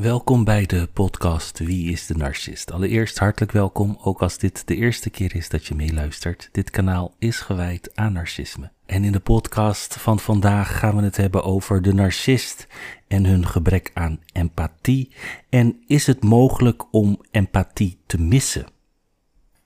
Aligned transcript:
Welkom 0.00 0.44
bij 0.44 0.66
de 0.66 0.88
podcast 0.92 1.58
Wie 1.58 1.92
is 1.92 2.06
de 2.06 2.14
Narcist? 2.14 2.72
Allereerst 2.72 3.18
hartelijk 3.18 3.52
welkom, 3.52 3.98
ook 4.02 4.22
als 4.22 4.38
dit 4.38 4.66
de 4.66 4.76
eerste 4.76 5.10
keer 5.10 5.34
is 5.34 5.48
dat 5.48 5.66
je 5.66 5.74
meeluistert. 5.74 6.48
Dit 6.52 6.70
kanaal 6.70 7.14
is 7.18 7.40
gewijd 7.40 7.96
aan 7.96 8.12
narcisme. 8.12 8.70
En 8.86 9.04
in 9.04 9.12
de 9.12 9.20
podcast 9.20 9.96
van 9.96 10.18
vandaag 10.18 10.78
gaan 10.78 10.96
we 10.96 11.02
het 11.02 11.16
hebben 11.16 11.44
over 11.44 11.82
de 11.82 11.94
narcist 11.94 12.66
en 13.08 13.24
hun 13.24 13.46
gebrek 13.46 13.90
aan 13.94 14.20
empathie. 14.32 15.12
En 15.48 15.82
is 15.86 16.06
het 16.06 16.22
mogelijk 16.22 16.92
om 16.94 17.20
empathie 17.30 17.98
te 18.06 18.20
missen? 18.20 18.66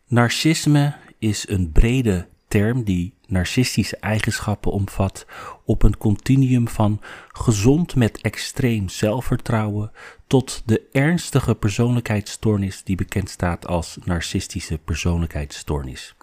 Narcisme 0.07 0.95
is 1.19 1.49
een 1.49 1.73
brede 1.73 2.29
term 2.49 2.85
die 2.85 3.15
narcistische 3.33 3.97
eigenschappen 3.97 4.73
omvat 4.73 5.27
op 5.65 5.83
een 5.83 5.99
continuum 5.99 6.69
van 6.69 7.01
gezond 7.29 7.95
met 7.95 8.21
extreem 8.21 8.89
zelfvertrouwen 8.89 9.91
tot 10.27 10.63
de 10.67 10.83
ernstige 10.93 11.55
persoonlijkheidsstoornis 11.55 12.83
die 12.85 12.97
bekend 12.97 13.31
staat 13.31 13.67
als 13.67 13.99
narcistische 14.05 14.79
persoonlijkheidsstoornis. 14.79 16.15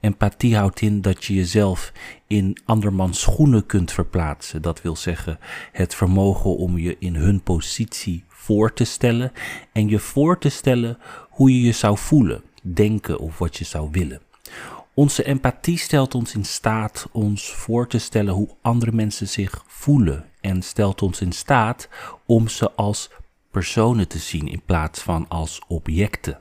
Empathie 0.00 0.56
houdt 0.56 0.80
in 0.80 1.00
dat 1.00 1.24
je 1.24 1.34
jezelf 1.34 1.92
in 2.26 2.58
andermans 2.64 3.20
schoenen 3.20 3.66
kunt 3.66 3.92
verplaatsen. 3.92 4.62
Dat 4.62 4.82
wil 4.82 4.96
zeggen 4.96 5.38
het 5.72 5.94
vermogen 5.94 6.56
om 6.56 6.78
je 6.78 6.96
in 6.98 7.14
hun 7.14 7.42
positie 7.42 8.24
voor 8.28 8.72
te 8.72 8.84
stellen 8.84 9.32
en 9.72 9.88
je 9.88 9.98
voor 9.98 10.38
te 10.38 10.48
stellen 10.48 10.98
hoe 11.30 11.52
je 11.52 11.60
je 11.60 11.72
zou 11.72 11.98
voelen, 11.98 12.42
denken 12.62 13.18
of 13.18 13.38
wat 13.38 13.56
je 13.56 13.64
zou 13.64 13.88
willen. 13.92 14.20
Onze 14.96 15.24
empathie 15.24 15.78
stelt 15.78 16.14
ons 16.14 16.34
in 16.34 16.44
staat 16.44 17.08
ons 17.12 17.52
voor 17.52 17.88
te 17.88 17.98
stellen 17.98 18.34
hoe 18.34 18.48
andere 18.62 18.92
mensen 18.92 19.28
zich 19.28 19.64
voelen 19.66 20.24
en 20.40 20.62
stelt 20.62 21.02
ons 21.02 21.20
in 21.20 21.32
staat 21.32 21.88
om 22.26 22.48
ze 22.48 22.72
als 22.72 23.10
personen 23.50 24.08
te 24.08 24.18
zien 24.18 24.48
in 24.48 24.62
plaats 24.64 25.00
van 25.00 25.28
als 25.28 25.60
objecten. 25.68 26.38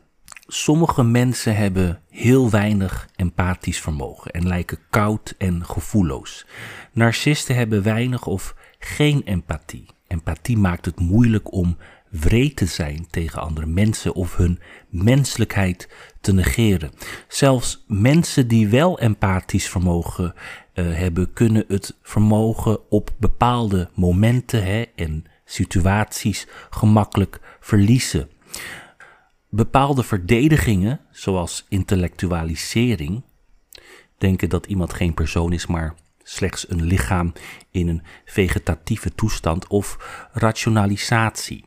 Sommige 0.48 1.04
mensen 1.04 1.56
hebben 1.56 2.02
heel 2.10 2.50
weinig 2.50 3.10
empathisch 3.16 3.82
vermogen 3.82 4.32
en 4.32 4.48
lijken 4.48 4.80
koud 4.90 5.36
en 5.38 5.66
gevoelloos. 5.66 6.46
Narcisten 6.92 7.56
hebben 7.56 7.84
weinig 7.84 8.26
of 8.26 8.56
geen 8.80 9.22
empathie. 9.24 9.86
Empathie 10.08 10.58
maakt 10.58 10.86
het 10.86 11.00
moeilijk 11.00 11.54
om 11.54 11.78
wreed 12.20 12.56
te 12.56 12.66
zijn 12.66 13.08
tegen 13.10 13.42
andere 13.42 13.66
mensen 13.66 14.14
of 14.14 14.36
hun 14.36 14.60
menselijkheid 14.90 15.90
te 16.22 16.34
negeren. 16.34 16.92
Zelfs 17.28 17.84
mensen 17.88 18.48
die 18.48 18.68
wel 18.68 19.00
empathisch 19.00 19.70
vermogen 19.70 20.34
uh, 20.34 20.96
hebben, 20.96 21.34
kunnen 21.34 21.66
het 21.68 21.98
vermogen 22.02 22.90
op 22.90 23.14
bepaalde 23.18 23.90
momenten 23.94 24.64
hè, 24.64 24.82
en 24.96 25.24
situaties 25.46 26.48
gemakkelijk 26.70 27.40
verliezen. 27.60 28.30
Bepaalde 29.50 30.04
verdedigingen, 30.04 31.00
zoals 31.12 31.66
intellectualisering, 31.70 33.24
denken 34.18 34.50
dat 34.50 34.66
iemand 34.66 34.94
geen 34.94 35.14
persoon 35.14 35.54
is, 35.54 35.66
maar 35.66 35.94
slechts 36.24 36.70
een 36.70 36.84
lichaam 36.84 37.34
in 37.72 37.88
een 37.88 38.04
vegetatieve 38.26 39.16
toestand, 39.16 39.68
of 39.68 39.98
rationalisatie, 40.34 41.66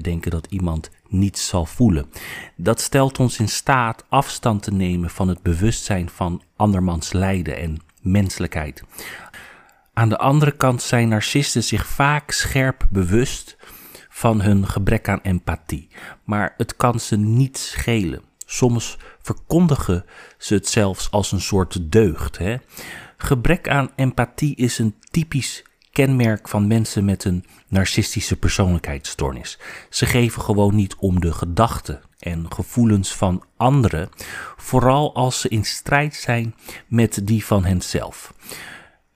denken 0.00 0.30
dat 0.30 0.46
iemand 0.50 0.90
niets 1.08 1.46
zal 1.46 1.66
voelen. 1.66 2.10
Dat 2.56 2.80
stelt 2.80 3.18
ons 3.18 3.38
in 3.38 3.48
staat 3.48 4.04
afstand 4.08 4.62
te 4.62 4.72
nemen 4.72 5.10
van 5.10 5.28
het 5.28 5.42
bewustzijn 5.42 6.08
van 6.08 6.42
andermans 6.56 7.12
lijden 7.12 7.56
en 7.56 7.78
menselijkheid. 8.00 8.82
Aan 9.92 10.08
de 10.08 10.18
andere 10.18 10.52
kant 10.52 10.82
zijn 10.82 11.08
narcisten 11.08 11.64
zich 11.64 11.86
vaak 11.86 12.30
scherp 12.30 12.86
bewust 12.90 13.56
van 14.08 14.40
hun 14.40 14.66
gebrek 14.66 15.08
aan 15.08 15.20
empathie, 15.22 15.88
maar 16.24 16.54
het 16.56 16.76
kan 16.76 17.00
ze 17.00 17.16
niet 17.16 17.58
schelen. 17.58 18.22
Soms 18.46 18.98
verkondigen 19.22 20.04
ze 20.38 20.54
het 20.54 20.68
zelfs 20.68 21.10
als 21.10 21.32
een 21.32 21.40
soort 21.40 21.92
deugd. 21.92 22.38
Hè? 22.38 22.56
Gebrek 23.16 23.68
aan 23.68 23.90
empathie 23.96 24.56
is 24.56 24.78
een 24.78 24.94
typisch 25.10 25.64
kenmerk 26.04 26.48
van 26.48 26.66
mensen 26.66 27.04
met 27.04 27.24
een 27.24 27.44
narcistische 27.68 28.36
persoonlijkheidsstoornis. 28.36 29.58
Ze 29.90 30.06
geven 30.06 30.42
gewoon 30.42 30.74
niet 30.74 30.94
om 30.94 31.20
de 31.20 31.32
gedachten 31.32 32.00
en 32.18 32.52
gevoelens 32.52 33.14
van 33.14 33.44
anderen, 33.56 34.08
vooral 34.56 35.14
als 35.14 35.40
ze 35.40 35.48
in 35.48 35.64
strijd 35.64 36.14
zijn 36.14 36.54
met 36.86 37.20
die 37.26 37.44
van 37.44 37.64
henzelf. 37.64 38.34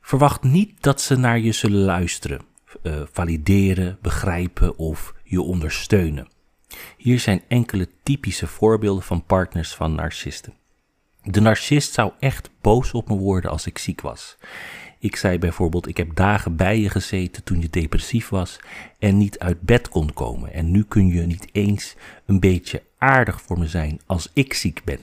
Verwacht 0.00 0.42
niet 0.42 0.82
dat 0.82 1.00
ze 1.00 1.16
naar 1.16 1.38
je 1.38 1.52
zullen 1.52 1.84
luisteren, 1.84 2.40
uh, 2.82 3.02
valideren, 3.12 3.98
begrijpen 4.00 4.78
of 4.78 5.14
je 5.24 5.42
ondersteunen. 5.42 6.28
Hier 6.96 7.20
zijn 7.20 7.42
enkele 7.48 7.88
typische 8.02 8.46
voorbeelden 8.46 9.04
van 9.04 9.24
partners 9.24 9.74
van 9.74 9.94
narcisten. 9.94 10.54
De 11.22 11.40
narcist 11.40 11.92
zou 11.92 12.12
echt 12.18 12.50
boos 12.60 12.92
op 12.92 13.08
me 13.08 13.16
worden 13.16 13.50
als 13.50 13.66
ik 13.66 13.78
ziek 13.78 14.00
was. 14.00 14.36
Ik 15.02 15.16
zei 15.16 15.38
bijvoorbeeld: 15.38 15.88
Ik 15.88 15.96
heb 15.96 16.14
dagen 16.14 16.56
bij 16.56 16.78
je 16.78 16.90
gezeten 16.90 17.44
toen 17.44 17.60
je 17.60 17.70
depressief 17.70 18.28
was 18.28 18.58
en 18.98 19.18
niet 19.18 19.38
uit 19.38 19.60
bed 19.60 19.88
kon 19.88 20.12
komen. 20.12 20.52
En 20.52 20.70
nu 20.70 20.84
kun 20.84 21.06
je 21.06 21.20
niet 21.20 21.48
eens 21.52 21.96
een 22.26 22.40
beetje 22.40 22.82
aardig 22.98 23.42
voor 23.42 23.58
me 23.58 23.66
zijn 23.66 24.00
als 24.06 24.30
ik 24.32 24.54
ziek 24.54 24.84
ben. 24.84 25.00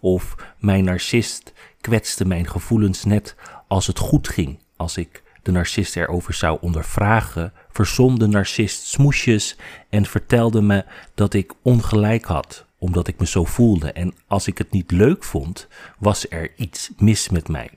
Of 0.00 0.34
mijn 0.58 0.84
narcist 0.84 1.52
kwetste 1.80 2.26
mijn 2.26 2.48
gevoelens 2.48 3.04
net 3.04 3.36
als 3.68 3.86
het 3.86 3.98
goed 3.98 4.28
ging. 4.28 4.58
Als 4.76 4.96
ik 4.96 5.22
de 5.42 5.50
narcist 5.50 5.96
erover 5.96 6.34
zou 6.34 6.58
ondervragen, 6.60 7.52
verzon 7.70 8.18
de 8.18 8.26
narcist 8.26 8.82
smoesjes 8.82 9.56
en 9.88 10.06
vertelde 10.06 10.62
me 10.62 10.84
dat 11.14 11.34
ik 11.34 11.52
ongelijk 11.62 12.24
had, 12.24 12.66
omdat 12.78 13.08
ik 13.08 13.18
me 13.18 13.26
zo 13.26 13.44
voelde. 13.44 13.92
En 13.92 14.14
als 14.26 14.46
ik 14.46 14.58
het 14.58 14.70
niet 14.70 14.90
leuk 14.90 15.24
vond, 15.24 15.68
was 15.98 16.26
er 16.30 16.52
iets 16.56 16.90
mis 16.96 17.28
met 17.28 17.48
mij. 17.48 17.70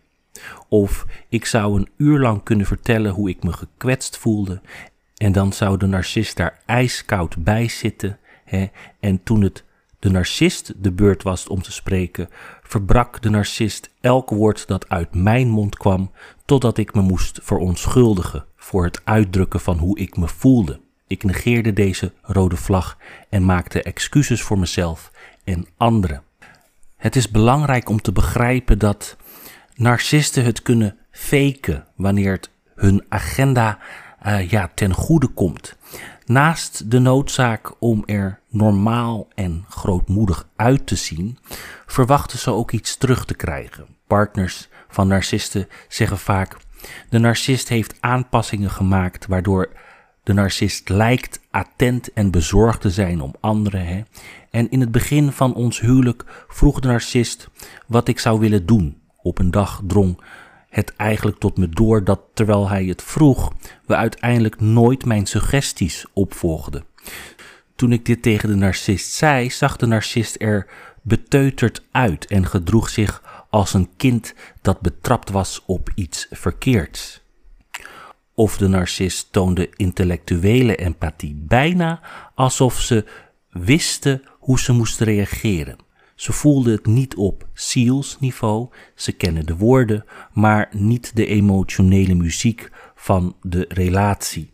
Of 0.68 1.06
ik 1.30 1.46
zou 1.46 1.80
een 1.80 1.90
uur 1.98 2.20
lang 2.20 2.44
kunnen 2.44 2.66
vertellen 2.66 3.12
hoe 3.12 3.30
ik 3.30 3.44
me 3.44 3.54
gekwetst 3.54 4.18
voelde. 4.18 4.62
En 5.16 5.32
dan 5.32 5.54
zou 5.54 5.78
de 5.78 5.86
narcist 5.86 6.38
daar 6.38 6.60
ijskoud 6.66 7.44
bij 7.44 7.68
zitten. 7.68 8.18
Hè, 8.46 8.68
en 9.00 9.24
toen 9.24 9.42
het 9.42 9.64
de 10.00 10.10
narcist 10.10 10.74
de 10.84 10.92
beurt 10.92 11.24
was 11.24 11.48
om 11.48 11.62
te 11.62 11.72
spreken, 11.72 12.30
verbrak 12.64 13.22
de 13.22 13.30
narcist 13.30 13.90
elk 14.02 14.30
woord 14.30 14.68
dat 14.68 14.90
uit 14.90 15.16
mijn 15.16 15.50
mond 15.50 15.78
kwam, 15.78 16.12
totdat 16.46 16.78
ik 16.78 16.94
me 16.94 17.02
moest 17.02 17.40
verontschuldigen 17.44 18.46
voor 18.56 18.84
het 18.84 19.02
uitdrukken 19.04 19.60
van 19.60 19.78
hoe 19.78 20.00
ik 20.00 20.18
me 20.18 20.28
voelde. 20.28 20.80
Ik 21.08 21.24
negeerde 21.24 21.74
deze 21.74 22.14
rode 22.22 22.56
vlag 22.56 22.98
en 23.30 23.46
maakte 23.46 23.84
excuses 23.84 24.42
voor 24.42 24.60
mezelf 24.60 25.12
en 25.44 25.68
anderen. 25.78 26.24
Het 26.98 27.16
is 27.16 27.32
belangrijk 27.32 27.90
om 27.90 28.02
te 28.02 28.12
begrijpen 28.12 28.80
dat 28.80 29.18
narcisten 29.78 30.44
het 30.44 30.62
kunnen 30.62 30.98
faken 31.12 31.86
wanneer 31.96 32.32
het 32.32 32.50
hun 32.76 33.06
agenda 33.10 33.80
uh, 34.26 34.50
ja, 34.50 34.72
ten 34.76 34.94
goede 34.94 35.28
komt. 35.28 35.76
Naast 36.26 36.92
de 36.92 37.00
noodzaak 37.00 37.74
om 37.80 38.04
er 38.06 38.40
normaal 38.50 39.28
en 39.36 39.66
grootmoedig 39.70 40.48
uit 40.56 40.88
te 40.88 40.96
zien, 40.96 41.38
verwachten 41.86 42.40
ze 42.40 42.52
ook 42.52 42.72
iets 42.72 42.98
terug 42.98 43.26
te 43.26 43.34
krijgen. 43.34 43.86
Partners 44.08 44.70
van 44.90 45.08
narcisten 45.08 45.68
zeggen 45.88 46.18
vaak: 46.18 46.58
de 47.10 47.20
narcist 47.20 47.70
heeft 47.70 47.96
aanpassingen 48.00 48.70
gemaakt 48.70 49.28
waardoor 49.28 49.70
de 50.24 50.34
narcist 50.34 50.90
lijkt 50.90 51.40
attent 51.52 52.14
en 52.14 52.32
bezorgd 52.32 52.82
te 52.82 52.90
zijn 52.90 53.22
om 53.22 53.36
anderen. 53.40 53.86
Hè? 53.86 54.02
En 54.52 54.70
in 54.70 54.80
het 54.80 54.92
begin 54.92 55.32
van 55.32 55.54
ons 55.54 55.80
huwelijk 55.80 56.46
vroeg 56.48 56.80
de 56.80 56.88
narcist 56.88 57.50
wat 57.88 58.08
ik 58.08 58.20
zou 58.20 58.40
willen 58.40 58.66
doen 58.66 59.02
op 59.28 59.40
een 59.40 59.52
dag 59.52 59.82
drong 59.88 60.22
het 60.70 60.96
eigenlijk 60.96 61.38
tot 61.38 61.58
me 61.58 61.70
door 61.70 62.04
dat 62.04 62.22
terwijl 62.34 62.70
hij 62.70 62.86
het 62.86 63.04
vroeg, 63.04 63.54
we 63.86 63.96
uiteindelijk 63.96 64.60
nooit 64.60 65.06
mijn 65.06 65.26
suggesties 65.26 66.06
opvolgden. 66.14 66.86
Toen 67.76 67.92
ik 67.92 68.06
dit 68.06 68.22
tegen 68.22 68.50
de 68.50 68.56
narcist 68.56 69.12
zei, 69.12 69.50
zag 69.50 69.78
de 69.78 69.86
narcist 69.86 70.36
er 70.42 70.68
beteuterd 71.02 71.84
uit 71.92 72.26
en 72.26 72.46
gedroeg 72.46 72.90
zich 72.90 73.46
als 73.50 73.74
een 73.74 73.90
kind 73.98 74.34
dat 74.62 74.82
betrapt 74.82 75.30
was 75.30 75.64
op 75.66 75.90
iets 75.96 76.28
verkeerds. 76.32 77.22
Of 78.34 78.58
de 78.58 78.68
narcist 78.68 79.32
toonde 79.32 79.70
intellectuele 79.76 80.76
empathie, 80.76 81.36
bijna 81.36 82.00
alsof 82.36 82.80
ze 82.80 83.06
wisten 83.50 84.22
hoe 84.40 84.60
ze 84.60 84.74
moesten 84.74 85.06
reageren. 85.06 85.86
Ze 86.18 86.34
voelden 86.34 86.74
het 86.74 86.86
niet 86.86 87.16
op 87.16 87.48
zielsniveau, 87.54 88.70
ze 88.96 89.12
kennen 89.12 89.46
de 89.46 89.56
woorden, 89.56 90.06
maar 90.34 90.70
niet 90.72 91.16
de 91.16 91.26
emotionele 91.26 92.14
muziek 92.16 92.72
van 92.96 93.36
de 93.42 93.66
relatie. 93.70 94.52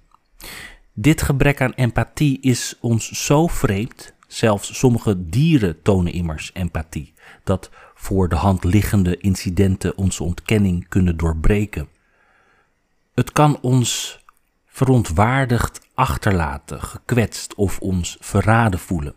Dit 0.93 1.21
gebrek 1.21 1.61
aan 1.61 1.73
empathie 1.73 2.39
is 2.41 2.77
ons 2.79 3.25
zo 3.25 3.47
vreemd, 3.47 4.13
zelfs 4.27 4.77
sommige 4.77 5.29
dieren 5.29 5.81
tonen 5.81 6.13
immers 6.13 6.51
empathie, 6.53 7.13
dat 7.43 7.69
voor 7.95 8.29
de 8.29 8.35
hand 8.35 8.63
liggende 8.63 9.17
incidenten 9.17 9.97
onze 9.97 10.23
ontkenning 10.23 10.87
kunnen 10.87 11.17
doorbreken. 11.17 11.87
Het 13.13 13.31
kan 13.31 13.59
ons 13.61 14.19
verontwaardigd 14.67 15.82
achterlaten, 15.93 16.81
gekwetst 16.81 17.55
of 17.55 17.79
ons 17.79 18.17
verraden 18.19 18.79
voelen. 18.79 19.13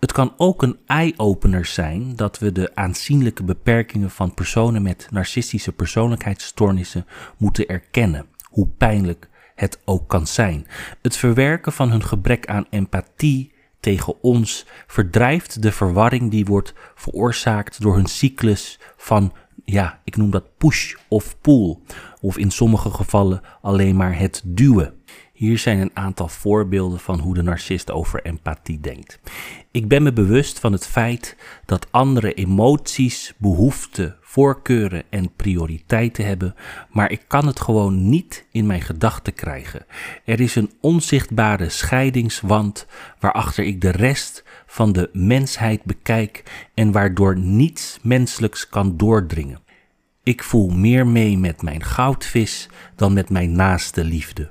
Het 0.00 0.12
kan 0.12 0.34
ook 0.36 0.62
een 0.62 0.78
eye-opener 0.86 1.64
zijn 1.64 2.16
dat 2.16 2.38
we 2.38 2.52
de 2.52 2.70
aanzienlijke 2.74 3.44
beperkingen 3.44 4.10
van 4.10 4.34
personen 4.34 4.82
met 4.82 5.06
narcistische 5.10 5.72
persoonlijkheidsstoornissen 5.72 7.06
moeten 7.36 7.66
erkennen, 7.66 8.26
hoe 8.44 8.68
pijnlijk 8.68 9.28
het 9.54 9.80
ook 9.84 10.08
kan 10.08 10.26
zijn. 10.26 10.66
Het 11.02 11.16
verwerken 11.16 11.72
van 11.72 11.90
hun 11.90 12.04
gebrek 12.04 12.46
aan 12.46 12.66
empathie 12.70 13.52
tegen 13.80 14.22
ons 14.22 14.66
verdrijft 14.86 15.62
de 15.62 15.72
verwarring 15.72 16.30
die 16.30 16.44
wordt 16.44 16.74
veroorzaakt 16.94 17.80
door 17.80 17.94
hun 17.94 18.06
cyclus 18.06 18.78
van, 18.96 19.32
ja, 19.64 20.00
ik 20.04 20.16
noem 20.16 20.30
dat 20.30 20.56
push 20.56 20.94
of 21.08 21.40
pull, 21.40 21.78
of 22.20 22.38
in 22.38 22.50
sommige 22.50 22.90
gevallen 22.90 23.40
alleen 23.60 23.96
maar 23.96 24.18
het 24.18 24.42
duwen. 24.44 24.94
Hier 25.42 25.58
zijn 25.58 25.80
een 25.80 25.90
aantal 25.94 26.28
voorbeelden 26.28 27.00
van 27.00 27.18
hoe 27.18 27.34
de 27.34 27.42
narcist 27.42 27.90
over 27.90 28.22
empathie 28.22 28.80
denkt. 28.80 29.20
Ik 29.70 29.88
ben 29.88 30.02
me 30.02 30.12
bewust 30.12 30.58
van 30.58 30.72
het 30.72 30.86
feit 30.86 31.36
dat 31.66 31.86
andere 31.90 32.34
emoties, 32.34 33.34
behoeften, 33.38 34.16
voorkeuren 34.20 35.02
en 35.10 35.32
prioriteiten 35.36 36.24
hebben, 36.24 36.54
maar 36.90 37.10
ik 37.10 37.22
kan 37.26 37.46
het 37.46 37.60
gewoon 37.60 38.08
niet 38.08 38.46
in 38.52 38.66
mijn 38.66 38.80
gedachten 38.80 39.34
krijgen. 39.34 39.86
Er 40.24 40.40
is 40.40 40.54
een 40.54 40.70
onzichtbare 40.80 41.68
scheidingswand 41.68 42.86
waarachter 43.18 43.64
ik 43.64 43.80
de 43.80 43.90
rest 43.90 44.44
van 44.66 44.92
de 44.92 45.10
mensheid 45.12 45.84
bekijk 45.84 46.42
en 46.74 46.92
waardoor 46.92 47.38
niets 47.38 47.98
menselijks 48.02 48.68
kan 48.68 48.96
doordringen. 48.96 49.60
Ik 50.22 50.42
voel 50.42 50.68
meer 50.68 51.06
mee 51.06 51.38
met 51.38 51.62
mijn 51.62 51.82
goudvis 51.82 52.68
dan 52.96 53.12
met 53.12 53.30
mijn 53.30 53.52
naaste 53.52 54.04
liefde. 54.04 54.50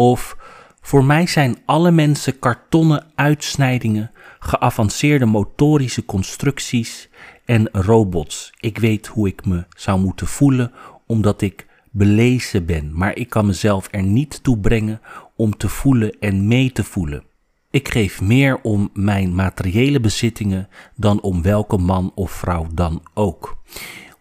Of 0.00 0.36
voor 0.80 1.04
mij 1.04 1.26
zijn 1.26 1.58
alle 1.64 1.90
mensen 1.90 2.38
kartonnen 2.38 3.06
uitsnijdingen, 3.14 4.10
geavanceerde 4.38 5.24
motorische 5.24 6.04
constructies 6.04 7.08
en 7.44 7.68
robots. 7.72 8.52
Ik 8.60 8.78
weet 8.78 9.06
hoe 9.06 9.28
ik 9.28 9.46
me 9.46 9.64
zou 9.76 10.00
moeten 10.00 10.26
voelen 10.26 10.72
omdat 11.06 11.40
ik 11.40 11.66
belezen 11.90 12.66
ben, 12.66 12.90
maar 12.94 13.16
ik 13.16 13.28
kan 13.28 13.46
mezelf 13.46 13.88
er 13.90 14.02
niet 14.02 14.42
toe 14.42 14.58
brengen 14.58 15.00
om 15.36 15.56
te 15.56 15.68
voelen 15.68 16.16
en 16.20 16.46
mee 16.46 16.72
te 16.72 16.84
voelen. 16.84 17.24
Ik 17.70 17.88
geef 17.88 18.20
meer 18.20 18.60
om 18.60 18.90
mijn 18.92 19.34
materiële 19.34 20.00
bezittingen 20.00 20.68
dan 20.96 21.20
om 21.20 21.42
welke 21.42 21.76
man 21.78 22.12
of 22.14 22.30
vrouw 22.30 22.66
dan 22.74 23.02
ook. 23.14 23.56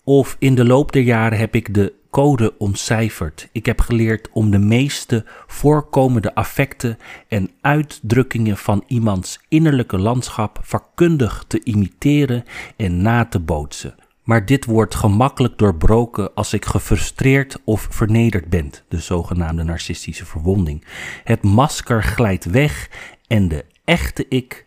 Of 0.04 0.36
in 0.40 0.56
de 0.56 0.66
loop 0.66 0.92
der 0.92 1.02
jaren 1.02 1.38
heb 1.38 1.56
ik 1.56 1.74
de 1.74 1.94
code 2.09 2.57
ontcijferd. 2.57 3.50
Ik 3.51 3.65
heb 3.65 3.81
geleerd 3.81 4.30
om 4.31 4.51
de 4.51 4.57
meeste 4.57 5.25
voorkomende 5.48 6.36
affecten 6.36 6.98
en 7.27 7.51
uitdrukkingen 7.62 8.57
van 8.57 8.83
iemands 8.88 9.39
innerlijke 9.48 9.98
landschap 9.98 10.59
vakkundig 10.62 11.45
te 11.48 11.63
imiteren 11.63 12.44
en 12.75 13.01
na 13.01 13.25
te 13.25 13.39
bootsen. 13.39 13.95
Maar 14.24 14.45
dit 14.45 14.65
wordt 14.65 14.95
gemakkelijk 14.95 15.57
doorbroken 15.57 16.33
als 16.33 16.54
ik 16.54 16.65
gefrustreerd 16.65 17.62
of 17.63 17.88
vernederd 17.89 18.50
ben, 18.50 18.71
de 18.88 19.00
zogenaamde 19.00 19.63
narcistische 19.63 20.25
verwonding. 20.25 20.86
Het 21.24 21.44
masker 21.44 22.04
glijdt 22.04 22.45
weg 22.45 22.89
en 23.27 23.48
de 23.48 23.65
echte 23.83 24.25
ik 24.30 24.65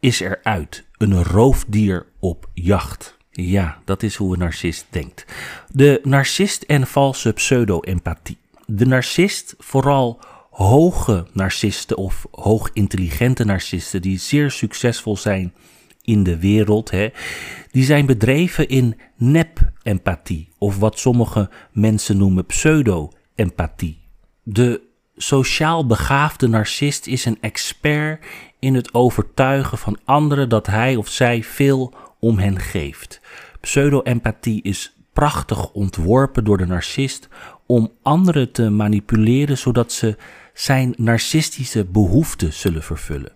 is 0.00 0.20
eruit, 0.20 0.84
een 0.96 1.24
roofdier 1.24 2.06
op 2.20 2.48
jacht. 2.54 3.16
Ja, 3.36 3.78
dat 3.84 4.02
is 4.02 4.16
hoe 4.16 4.32
een 4.32 4.38
narcist 4.38 4.86
denkt. 4.90 5.24
De 5.72 6.00
narcist 6.02 6.62
en 6.62 6.86
valse 6.86 7.32
pseudo-empathie. 7.32 8.38
De 8.66 8.86
narcist, 8.86 9.54
vooral 9.58 10.20
hoge 10.50 11.26
narcisten 11.32 11.96
of 11.96 12.26
hoogintelligente 12.30 13.44
narcisten 13.44 14.02
die 14.02 14.18
zeer 14.18 14.50
succesvol 14.50 15.16
zijn 15.16 15.52
in 16.02 16.22
de 16.22 16.38
wereld, 16.38 16.90
hè, 16.90 17.08
die 17.70 17.84
zijn 17.84 18.06
bedreven 18.06 18.68
in 18.68 18.96
nep-empathie 19.16 20.48
of 20.58 20.78
wat 20.78 20.98
sommige 20.98 21.50
mensen 21.72 22.16
noemen 22.16 22.46
pseudo-empathie. 22.46 24.00
De 24.42 24.80
sociaal 25.16 25.86
begaafde 25.86 26.48
narcist 26.48 27.06
is 27.06 27.24
een 27.24 27.38
expert 27.40 28.26
in 28.58 28.74
het 28.74 28.94
overtuigen 28.94 29.78
van 29.78 29.98
anderen 30.04 30.48
dat 30.48 30.66
hij 30.66 30.96
of 30.96 31.08
zij 31.08 31.42
veel 31.42 31.94
om 32.24 32.38
hen 32.38 32.60
geeft. 32.60 33.20
Pseudo-empathie 33.60 34.62
is 34.62 34.96
prachtig 35.12 35.72
ontworpen 35.72 36.44
door 36.44 36.58
de 36.58 36.66
narcist 36.66 37.28
om 37.66 37.92
anderen 38.02 38.52
te 38.52 38.70
manipuleren 38.70 39.58
zodat 39.58 39.92
ze 39.92 40.16
zijn 40.54 40.94
narcistische 40.96 41.84
behoeften 41.84 42.52
zullen 42.52 42.82
vervullen. 42.82 43.32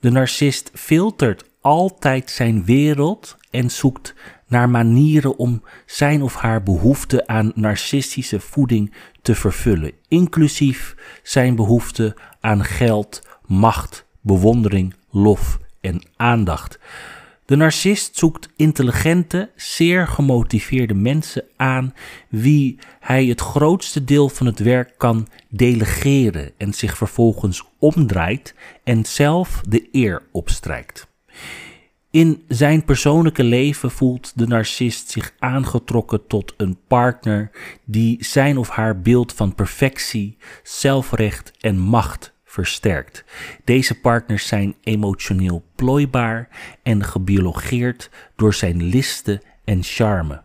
De 0.00 0.10
narcist 0.10 0.70
filtert 0.74 1.44
altijd 1.60 2.30
zijn 2.30 2.64
wereld 2.64 3.36
en 3.50 3.70
zoekt 3.70 4.14
naar 4.46 4.70
manieren 4.70 5.38
om 5.38 5.62
zijn 5.86 6.22
of 6.22 6.34
haar 6.34 6.62
behoefte 6.62 7.26
aan 7.26 7.52
narcistische 7.54 8.40
voeding 8.40 8.94
te 9.22 9.34
vervullen, 9.34 9.92
inclusief 10.08 10.94
zijn 11.22 11.56
behoefte 11.56 12.16
aan 12.40 12.64
geld, 12.64 13.22
macht, 13.46 14.06
bewondering, 14.20 14.94
lof 15.10 15.58
en 15.80 16.02
aandacht. 16.16 16.78
De 17.48 17.56
narcist 17.56 18.16
zoekt 18.16 18.48
intelligente, 18.56 19.50
zeer 19.56 20.06
gemotiveerde 20.06 20.94
mensen 20.94 21.44
aan 21.56 21.94
wie 22.28 22.78
hij 23.00 23.26
het 23.26 23.40
grootste 23.40 24.04
deel 24.04 24.28
van 24.28 24.46
het 24.46 24.58
werk 24.58 24.94
kan 24.96 25.28
delegeren 25.48 26.52
en 26.56 26.72
zich 26.72 26.96
vervolgens 26.96 27.64
omdraait 27.78 28.54
en 28.84 29.04
zelf 29.04 29.62
de 29.68 29.88
eer 29.92 30.22
opstrijkt. 30.32 31.08
In 32.10 32.44
zijn 32.48 32.84
persoonlijke 32.84 33.44
leven 33.44 33.90
voelt 33.90 34.32
de 34.34 34.46
narcist 34.46 35.10
zich 35.10 35.34
aangetrokken 35.38 36.26
tot 36.26 36.54
een 36.56 36.78
partner 36.86 37.50
die 37.84 38.24
zijn 38.24 38.58
of 38.58 38.68
haar 38.68 39.00
beeld 39.00 39.32
van 39.32 39.54
perfectie, 39.54 40.36
zelfrecht 40.62 41.52
en 41.60 41.78
macht 41.78 42.36
versterkt. 42.58 43.24
Deze 43.64 44.00
partners 44.00 44.46
zijn 44.46 44.74
emotioneel 44.82 45.64
plooibaar 45.74 46.48
en 46.82 47.04
gebiologeerd 47.04 48.10
door 48.36 48.54
zijn 48.54 48.82
listen 48.82 49.40
en 49.64 49.82
charme. 49.82 50.42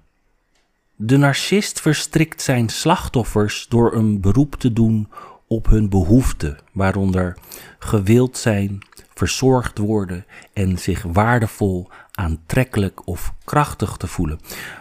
De 0.96 1.18
narcist 1.18 1.82
verstrikt 1.82 2.42
zijn 2.42 2.70
slachtoffers 2.70 3.66
door 3.70 3.96
een 3.96 4.22
beroep 4.22 4.56
te 4.56 4.74
doen 4.74 5.08
op 5.48 5.66
hun 5.66 5.90
behoeften, 5.90 6.58
waaronder 6.72 7.38
gewild 7.80 8.38
zijn, 8.38 8.80
verzorgd 9.14 9.78
worden 9.78 10.26
en 10.54 10.78
zich 10.78 11.04
waardevol, 11.04 11.90
aantrekkelijk 12.12 13.08
of 13.08 13.34
krachtig 13.44 13.98
te 13.98 14.08
voelen. 14.08 14.40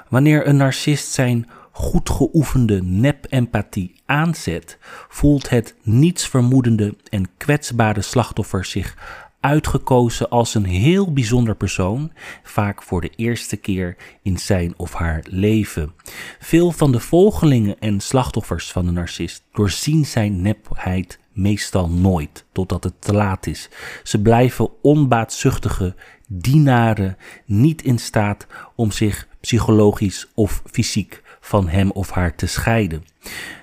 Wanneer 0.09 0.47
een 0.47 0.57
narcist 0.57 1.13
zijn 1.13 1.49
goed 1.73 2.11
geoefende 2.11 2.83
nep-empathie 2.83 3.95
aanzet, 4.07 4.79
voelt 5.09 5.49
het 5.49 5.75
nietsvermoedende 5.83 6.97
en 7.09 7.29
kwetsbare 7.37 8.01
slachtoffer 8.01 8.65
zich 8.65 8.97
uitgekozen 9.41 10.29
als 10.29 10.55
een 10.55 10.65
heel 10.65 11.13
bijzonder 11.13 11.57
persoon, 11.57 12.13
vaak 12.43 12.83
voor 12.83 13.01
de 13.01 13.11
eerste 13.17 13.57
keer 13.57 13.97
in 14.23 14.39
zijn 14.39 14.75
of 14.77 14.93
haar 14.93 15.25
leven. 15.29 15.93
Veel 16.39 16.71
van 16.73 16.93
de 16.93 17.01
volgelingen 17.01 17.79
en 17.79 18.01
slachtoffers 18.01 18.73
van 18.73 18.85
de 18.85 18.91
narcist 18.91 19.45
doorzien 19.53 20.07
zijn 20.07 20.43
nepheid 20.43 21.19
meestal 21.33 21.91
nooit, 21.91 22.45
totdat 22.53 22.85
het 22.85 23.01
te 23.01 23.13
laat 23.13 23.47
is. 23.47 23.69
Ze 24.03 24.23
blijven 24.23 24.71
onbaatzuchtige 24.83 25.95
dienaren, 26.27 27.17
niet 27.47 27.83
in 27.83 27.99
staat 27.99 28.47
om 28.75 28.91
zich 28.91 29.29
psychologisch 29.41 30.29
of 30.35 30.63
fysiek 30.71 31.22
van 31.43 31.69
hem 31.69 31.91
of 31.91 32.11
haar 32.11 32.35
te 32.35 32.47
scheiden. 32.47 33.05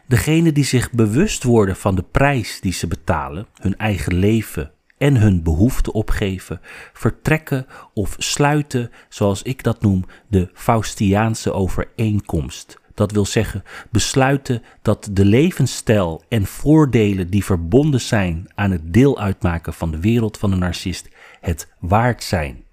Degenen 0.07 0.53
die 0.53 0.63
zich 0.63 0.91
bewust 0.91 1.43
worden 1.43 1.75
van 1.75 1.95
de 1.95 2.03
prijs 2.11 2.61
die 2.61 2.73
ze 2.73 2.87
betalen, 2.87 3.47
hun 3.61 3.77
eigen 3.77 4.13
leven 4.15 4.71
en 4.97 5.15
hun 5.15 5.43
behoeften 5.43 5.93
opgeven, 5.93 6.61
vertrekken 6.93 7.65
of 7.93 8.15
sluiten, 8.17 8.91
zoals 9.09 9.41
ik 9.41 9.63
dat 9.63 9.81
noem, 9.81 10.05
de 10.27 10.49
Faustiaanse 10.53 11.51
overeenkomst. 11.51 12.77
Dat 12.93 13.11
wil 13.11 13.25
zeggen, 13.25 13.63
besluiten 13.91 14.63
dat 14.81 15.09
de 15.11 15.25
levensstijl 15.25 16.23
en 16.29 16.45
voordelen 16.45 17.29
die 17.29 17.45
verbonden 17.45 18.01
zijn 18.01 18.47
aan 18.55 18.71
het 18.71 18.93
deel 18.93 19.19
uitmaken 19.19 19.73
van 19.73 19.91
de 19.91 19.99
wereld 19.99 20.37
van 20.37 20.49
de 20.49 20.55
narcist 20.55 21.09
het 21.41 21.67
waard 21.79 22.23
zijn. 22.23 22.63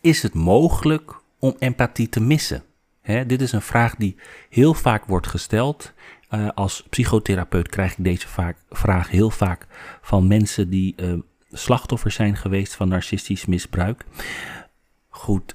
Is 0.00 0.22
het 0.22 0.34
mogelijk 0.34 1.20
om 1.38 1.56
empathie 1.58 2.08
te 2.08 2.20
missen? 2.20 2.62
Dit 3.02 3.40
is 3.40 3.52
een 3.52 3.62
vraag 3.62 3.94
die 3.94 4.16
heel 4.48 4.74
vaak 4.74 5.04
wordt 5.04 5.26
gesteld. 5.26 5.92
Uh, 6.30 6.48
als 6.54 6.82
psychotherapeut 6.90 7.68
krijg 7.68 7.92
ik 7.98 8.04
deze 8.04 8.28
vaak, 8.28 8.56
vraag 8.70 9.10
heel 9.10 9.30
vaak 9.30 9.66
van 10.02 10.26
mensen 10.26 10.70
die 10.70 10.94
uh, 10.96 11.12
slachtoffer 11.52 12.10
zijn 12.10 12.36
geweest 12.36 12.74
van 12.74 12.88
narcistisch 12.88 13.46
misbruik. 13.46 14.04
Goed, 15.08 15.54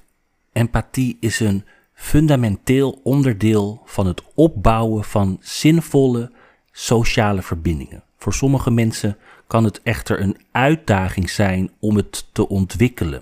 empathie 0.51 1.17
is 1.19 1.39
een 1.39 1.65
fundamenteel 1.93 2.99
onderdeel 3.03 3.81
van 3.85 4.07
het 4.07 4.23
opbouwen 4.33 5.03
van 5.03 5.37
zinvolle 5.41 6.31
sociale 6.71 7.41
verbindingen. 7.41 8.03
Voor 8.17 8.33
sommige 8.33 8.71
mensen 8.71 9.17
kan 9.47 9.63
het 9.63 9.81
echter 9.83 10.21
een 10.21 10.37
uitdaging 10.51 11.29
zijn 11.29 11.71
om 11.79 11.95
het 11.95 12.27
te 12.31 12.47
ontwikkelen. 12.47 13.21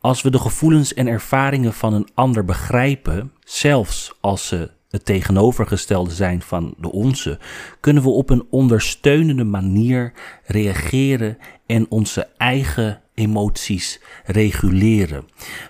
Als 0.00 0.22
we 0.22 0.30
de 0.30 0.38
gevoelens 0.38 0.94
en 0.94 1.06
ervaringen 1.06 1.72
van 1.72 1.94
een 1.94 2.08
ander 2.14 2.44
begrijpen, 2.44 3.32
zelfs 3.44 4.14
als 4.20 4.46
ze 4.46 4.70
het 4.88 5.04
tegenovergestelde 5.04 6.10
zijn 6.10 6.42
van 6.42 6.74
de 6.78 6.92
onze, 6.92 7.38
kunnen 7.80 8.02
we 8.02 8.08
op 8.08 8.30
een 8.30 8.46
ondersteunende 8.50 9.44
manier 9.44 10.12
reageren 10.44 11.38
en 11.66 11.86
onze 11.88 12.28
eigen 12.36 13.00
emoties 13.14 14.00
reguleren. 14.24 15.24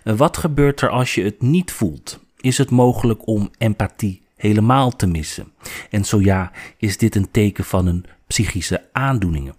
Wat 0.05 0.37
gebeurt 0.37 0.81
er 0.81 0.89
als 0.91 1.15
je 1.15 1.23
het 1.23 1.43
niet 1.43 1.73
voelt? 1.73 2.19
Is 2.41 2.59
het 2.59 2.71
mogelijk 2.71 3.27
om 3.27 3.51
empathie 3.59 4.23
helemaal 4.37 4.97
te 4.97 5.07
missen? 5.07 5.53
En 5.91 6.05
zo 6.05 6.21
ja, 6.21 6.53
is 6.77 6.99
dit 6.99 7.15
een 7.15 7.31
teken 7.31 7.65
van 7.65 7.87
een 7.87 8.05
psychische 8.27 8.83
aandoeningen? 8.93 9.55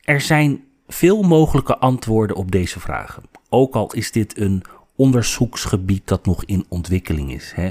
Er 0.00 0.20
zijn 0.20 0.64
veel 0.86 1.22
mogelijke 1.22 1.78
antwoorden 1.78 2.36
op 2.36 2.50
deze 2.50 2.80
vragen. 2.80 3.22
Ook 3.54 3.74
al 3.74 3.92
is 3.92 4.12
dit 4.12 4.38
een 4.38 4.62
onderzoeksgebied 4.96 6.08
dat 6.08 6.26
nog 6.26 6.44
in 6.44 6.64
ontwikkeling 6.68 7.32
is. 7.32 7.52
Hè. 7.54 7.70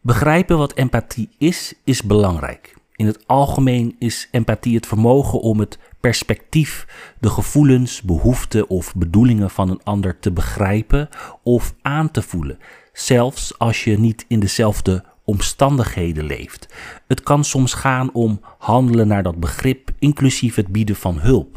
Begrijpen 0.00 0.58
wat 0.58 0.72
empathie 0.72 1.28
is, 1.38 1.74
is 1.84 2.02
belangrijk. 2.02 2.74
In 2.96 3.06
het 3.06 3.26
algemeen 3.26 3.96
is 3.98 4.28
empathie 4.30 4.74
het 4.74 4.86
vermogen 4.86 5.40
om 5.40 5.58
het 5.58 5.78
perspectief, 6.00 6.86
de 7.20 7.28
gevoelens, 7.28 8.02
behoeften 8.02 8.68
of 8.68 8.94
bedoelingen 8.94 9.50
van 9.50 9.70
een 9.70 9.82
ander 9.84 10.18
te 10.18 10.32
begrijpen 10.32 11.08
of 11.42 11.74
aan 11.82 12.10
te 12.10 12.22
voelen, 12.22 12.58
zelfs 12.92 13.58
als 13.58 13.84
je 13.84 13.98
niet 13.98 14.24
in 14.28 14.40
dezelfde 14.40 15.04
omstandigheden 15.24 16.24
leeft. 16.24 16.74
Het 17.06 17.22
kan 17.22 17.44
soms 17.44 17.74
gaan 17.74 18.12
om 18.12 18.40
handelen 18.58 19.08
naar 19.08 19.22
dat 19.22 19.40
begrip, 19.40 19.90
inclusief 19.98 20.54
het 20.54 20.68
bieden 20.68 20.96
van 20.96 21.18
hulp. 21.18 21.56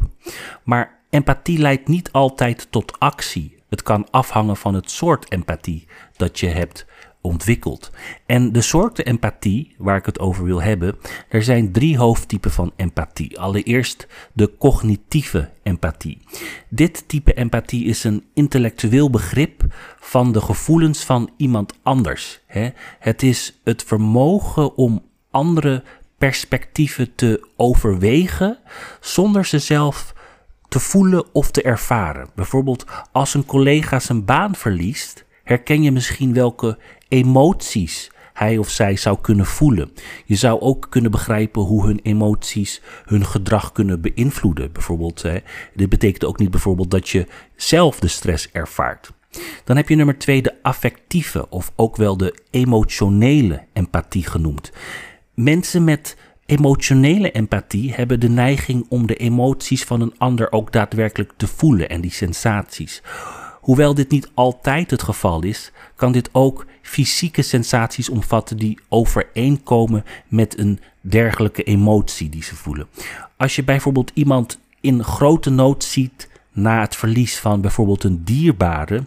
Maar 0.64 1.02
empathie 1.14 1.58
leidt 1.58 1.88
niet 1.88 2.12
altijd 2.12 2.66
tot 2.70 2.98
actie. 2.98 3.56
Het 3.68 3.82
kan 3.82 4.10
afhangen 4.10 4.56
van 4.56 4.74
het 4.74 4.90
soort 4.90 5.32
empathie 5.32 5.86
dat 6.16 6.40
je 6.40 6.46
hebt 6.46 6.86
ontwikkeld. 7.20 7.90
En 8.26 8.52
de 8.52 8.60
soorten 8.60 9.04
empathie, 9.04 9.74
waar 9.78 9.96
ik 9.96 10.06
het 10.06 10.18
over 10.18 10.44
wil 10.44 10.62
hebben, 10.62 10.96
er 11.28 11.42
zijn 11.42 11.72
drie 11.72 11.98
hoofdtypen 11.98 12.50
van 12.50 12.72
empathie. 12.76 13.40
Allereerst 13.40 14.06
de 14.32 14.56
cognitieve 14.58 15.50
empathie. 15.62 16.18
Dit 16.68 17.08
type 17.08 17.34
empathie 17.34 17.84
is 17.84 18.04
een 18.04 18.24
intellectueel 18.34 19.10
begrip 19.10 19.64
van 19.98 20.32
de 20.32 20.40
gevoelens 20.40 21.04
van 21.04 21.30
iemand 21.36 21.74
anders. 21.82 22.40
Het 22.98 23.22
is 23.22 23.60
het 23.64 23.82
vermogen 23.82 24.76
om 24.76 25.02
andere 25.30 25.82
perspectieven 26.18 27.14
te 27.14 27.48
overwegen 27.56 28.58
zonder 29.00 29.44
ze 29.44 29.58
zelf 29.58 30.13
te 30.74 30.80
voelen 30.80 31.24
of 31.32 31.50
te 31.50 31.62
ervaren. 31.62 32.28
Bijvoorbeeld 32.34 32.84
als 33.12 33.34
een 33.34 33.44
collega 33.44 33.98
zijn 33.98 34.24
baan 34.24 34.54
verliest, 34.54 35.24
herken 35.44 35.82
je 35.82 35.92
misschien 35.92 36.34
welke 36.34 36.78
emoties 37.08 38.10
hij 38.32 38.58
of 38.58 38.70
zij 38.70 38.96
zou 38.96 39.18
kunnen 39.20 39.46
voelen. 39.46 39.92
Je 40.24 40.34
zou 40.34 40.60
ook 40.60 40.86
kunnen 40.90 41.10
begrijpen 41.10 41.62
hoe 41.62 41.86
hun 41.86 42.00
emoties 42.02 42.82
hun 43.04 43.26
gedrag 43.26 43.72
kunnen 43.72 44.00
beïnvloeden. 44.00 44.72
Bijvoorbeeld, 44.72 45.22
hè, 45.22 45.38
dit 45.74 45.88
betekent 45.88 46.24
ook 46.24 46.38
niet 46.38 46.50
bijvoorbeeld 46.50 46.90
dat 46.90 47.08
je 47.08 47.26
zelf 47.56 47.98
de 47.98 48.08
stress 48.08 48.50
ervaart. 48.52 49.12
Dan 49.64 49.76
heb 49.76 49.88
je 49.88 49.96
nummer 49.96 50.18
twee 50.18 50.42
de 50.42 50.62
affectieve 50.62 51.50
of 51.50 51.72
ook 51.76 51.96
wel 51.96 52.16
de 52.16 52.38
emotionele 52.50 53.64
empathie 53.72 54.26
genoemd. 54.26 54.72
Mensen 55.34 55.84
met 55.84 56.16
emotionele 56.46 57.30
empathie 57.30 57.94
hebben 57.94 58.20
de 58.20 58.28
neiging 58.28 58.86
om 58.88 59.06
de 59.06 59.16
emoties 59.16 59.84
van 59.84 60.00
een 60.00 60.14
ander 60.18 60.52
ook 60.52 60.72
daadwerkelijk 60.72 61.32
te 61.36 61.46
voelen 61.46 61.88
en 61.88 62.00
die 62.00 62.12
sensaties. 62.12 63.02
Hoewel 63.60 63.94
dit 63.94 64.10
niet 64.10 64.30
altijd 64.34 64.90
het 64.90 65.02
geval 65.02 65.42
is, 65.42 65.72
kan 65.96 66.12
dit 66.12 66.28
ook 66.32 66.66
fysieke 66.82 67.42
sensaties 67.42 68.08
omvatten 68.08 68.56
die 68.56 68.78
overeenkomen 68.88 70.04
met 70.28 70.58
een 70.58 70.80
dergelijke 71.00 71.62
emotie 71.62 72.28
die 72.28 72.42
ze 72.42 72.56
voelen. 72.56 72.86
Als 73.36 73.56
je 73.56 73.64
bijvoorbeeld 73.64 74.10
iemand 74.14 74.58
in 74.80 75.04
grote 75.04 75.50
nood 75.50 75.84
ziet 75.84 76.28
na 76.52 76.80
het 76.80 76.96
verlies 76.96 77.38
van 77.38 77.60
bijvoorbeeld 77.60 78.04
een 78.04 78.24
dierbare, 78.24 79.04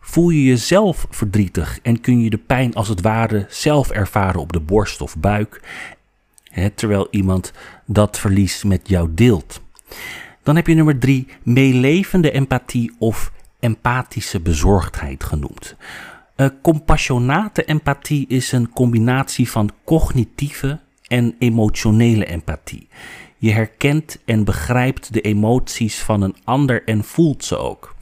voel 0.00 0.30
je 0.30 0.44
jezelf 0.44 1.06
verdrietig 1.10 1.78
en 1.82 2.00
kun 2.00 2.20
je 2.20 2.30
de 2.30 2.38
pijn 2.38 2.74
als 2.74 2.88
het 2.88 3.00
ware 3.00 3.46
zelf 3.48 3.90
ervaren 3.90 4.40
op 4.40 4.52
de 4.52 4.60
borst 4.60 5.00
of 5.00 5.16
buik, 5.16 5.60
terwijl 6.74 7.08
iemand 7.10 7.52
dat 7.86 8.18
verlies 8.18 8.64
met 8.64 8.88
jou 8.88 9.08
deelt. 9.14 9.60
Dan 10.42 10.56
heb 10.56 10.66
je 10.66 10.74
nummer 10.74 10.98
drie, 10.98 11.26
meelevende 11.42 12.30
empathie 12.30 12.92
of 12.98 13.32
empathische 13.60 14.40
bezorgdheid 14.40 15.24
genoemd. 15.24 15.76
Uh, 16.36 16.46
compassionate 16.62 17.64
empathie 17.64 18.26
is 18.28 18.52
een 18.52 18.70
combinatie 18.70 19.50
van 19.50 19.70
cognitieve 19.84 20.80
en 21.06 21.34
emotionele 21.38 22.24
empathie. 22.24 22.88
Je 23.36 23.52
herkent 23.52 24.18
en 24.24 24.44
begrijpt 24.44 25.12
de 25.12 25.20
emoties 25.20 25.98
van 25.98 26.22
een 26.22 26.36
ander 26.44 26.84
en 26.84 27.04
voelt 27.04 27.44
ze 27.44 27.56
ook. 27.56 27.94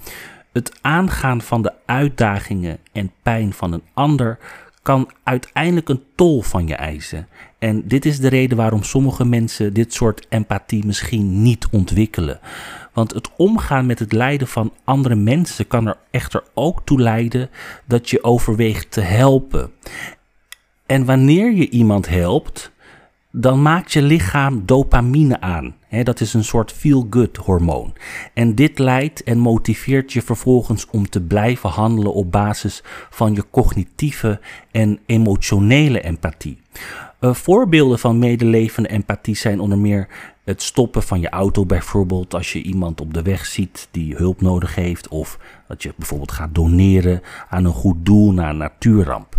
Het 0.52 0.78
aangaan 0.80 1.40
van 1.40 1.62
de 1.62 1.73
uitdagingen 1.87 2.78
en 2.92 3.12
pijn 3.23 3.52
van 3.52 3.73
een 3.73 3.85
ander 3.95 4.38
kan 4.83 5.11
uiteindelijk 5.23 5.89
een 5.89 6.05
tol 6.15 6.43
van 6.43 6.67
je 6.67 6.75
eisen. 6.75 7.29
En 7.59 7.89
dit 7.89 8.05
is 8.05 8.19
de 8.19 8.29
reden 8.29 8.57
waarom 8.57 8.83
sommige 8.83 9.25
mensen 9.25 9.73
dit 9.73 9.93
soort 9.93 10.27
empathie 10.29 10.87
misschien 10.87 11.43
niet 11.43 11.67
ontwikkelen. 11.71 12.41
Want 12.93 13.15
het 13.15 13.31
omgaan 13.37 13.87
met 13.87 13.99
het 13.99 14.13
lijden 14.13 14.49
van 14.49 14.73
andere 14.85 15.15
mensen 15.15 15.67
kan 15.67 15.87
er 15.87 15.97
echter 16.11 16.43
ook 16.55 16.81
toe 16.85 17.01
leiden 17.01 17.51
dat 17.87 18.11
je 18.11 18.25
overweegt 18.25 18.91
te 18.91 19.01
helpen. 19.01 19.71
En 20.87 21.05
wanneer 21.05 21.53
je 21.53 21.69
iemand 21.69 22.09
helpt, 22.09 22.73
dan 23.33 23.63
maakt 23.63 23.93
je 23.93 24.03
lichaam 24.03 24.63
dopamine 24.67 25.41
aan. 25.41 25.75
dat 26.03 26.21
is 26.21 26.35
een 26.35 26.45
soort 26.45 26.73
feel-good 26.73 27.37
hormoon. 27.37 27.93
En 28.35 28.55
dit 28.55 28.79
leidt 28.79 29.23
en 29.23 29.39
motiveert 29.39 30.13
je 30.13 30.23
vervolgens 30.23 30.87
om 30.91 31.09
te 31.09 31.21
blijven 31.21 31.71
handelen 31.71 32.15
op 32.15 32.33
basis 32.33 32.83
van 33.11 33.35
je 33.35 33.45
cognitieve 33.51 34.41
en 34.71 34.99
emotionele 35.07 36.01
empathie. 36.01 36.59
Uh, 37.21 37.35
voorbeelden 37.35 37.99
van 37.99 38.19
medelevende 38.19 38.89
empathie 38.89 39.37
zijn 39.37 39.61
onder 39.61 39.79
meer 39.79 40.09
het 40.45 40.63
stoppen 40.63 41.03
van 41.03 41.21
je 41.21 41.29
auto 41.29 41.67
bijvoorbeeld 41.67 42.35
als 42.35 42.53
je 42.53 42.63
iemand 42.63 43.01
op 43.01 43.15
de 43.15 43.23
weg 43.23 43.47
ziet 43.47 43.89
die 43.91 44.17
hulp 44.17 44.41
nodig 44.41 44.75
heeft 44.75 45.09
of 45.09 45.39
dat 45.69 45.83
je 45.83 45.93
bijvoorbeeld 45.97 46.33
gaat 46.33 46.55
doneren 46.55 47.21
aan 47.49 47.65
een 47.65 47.73
goed 47.73 47.97
doel 48.07 48.33
na 48.33 48.51
een 48.51 48.57
natuurramp. 48.57 49.37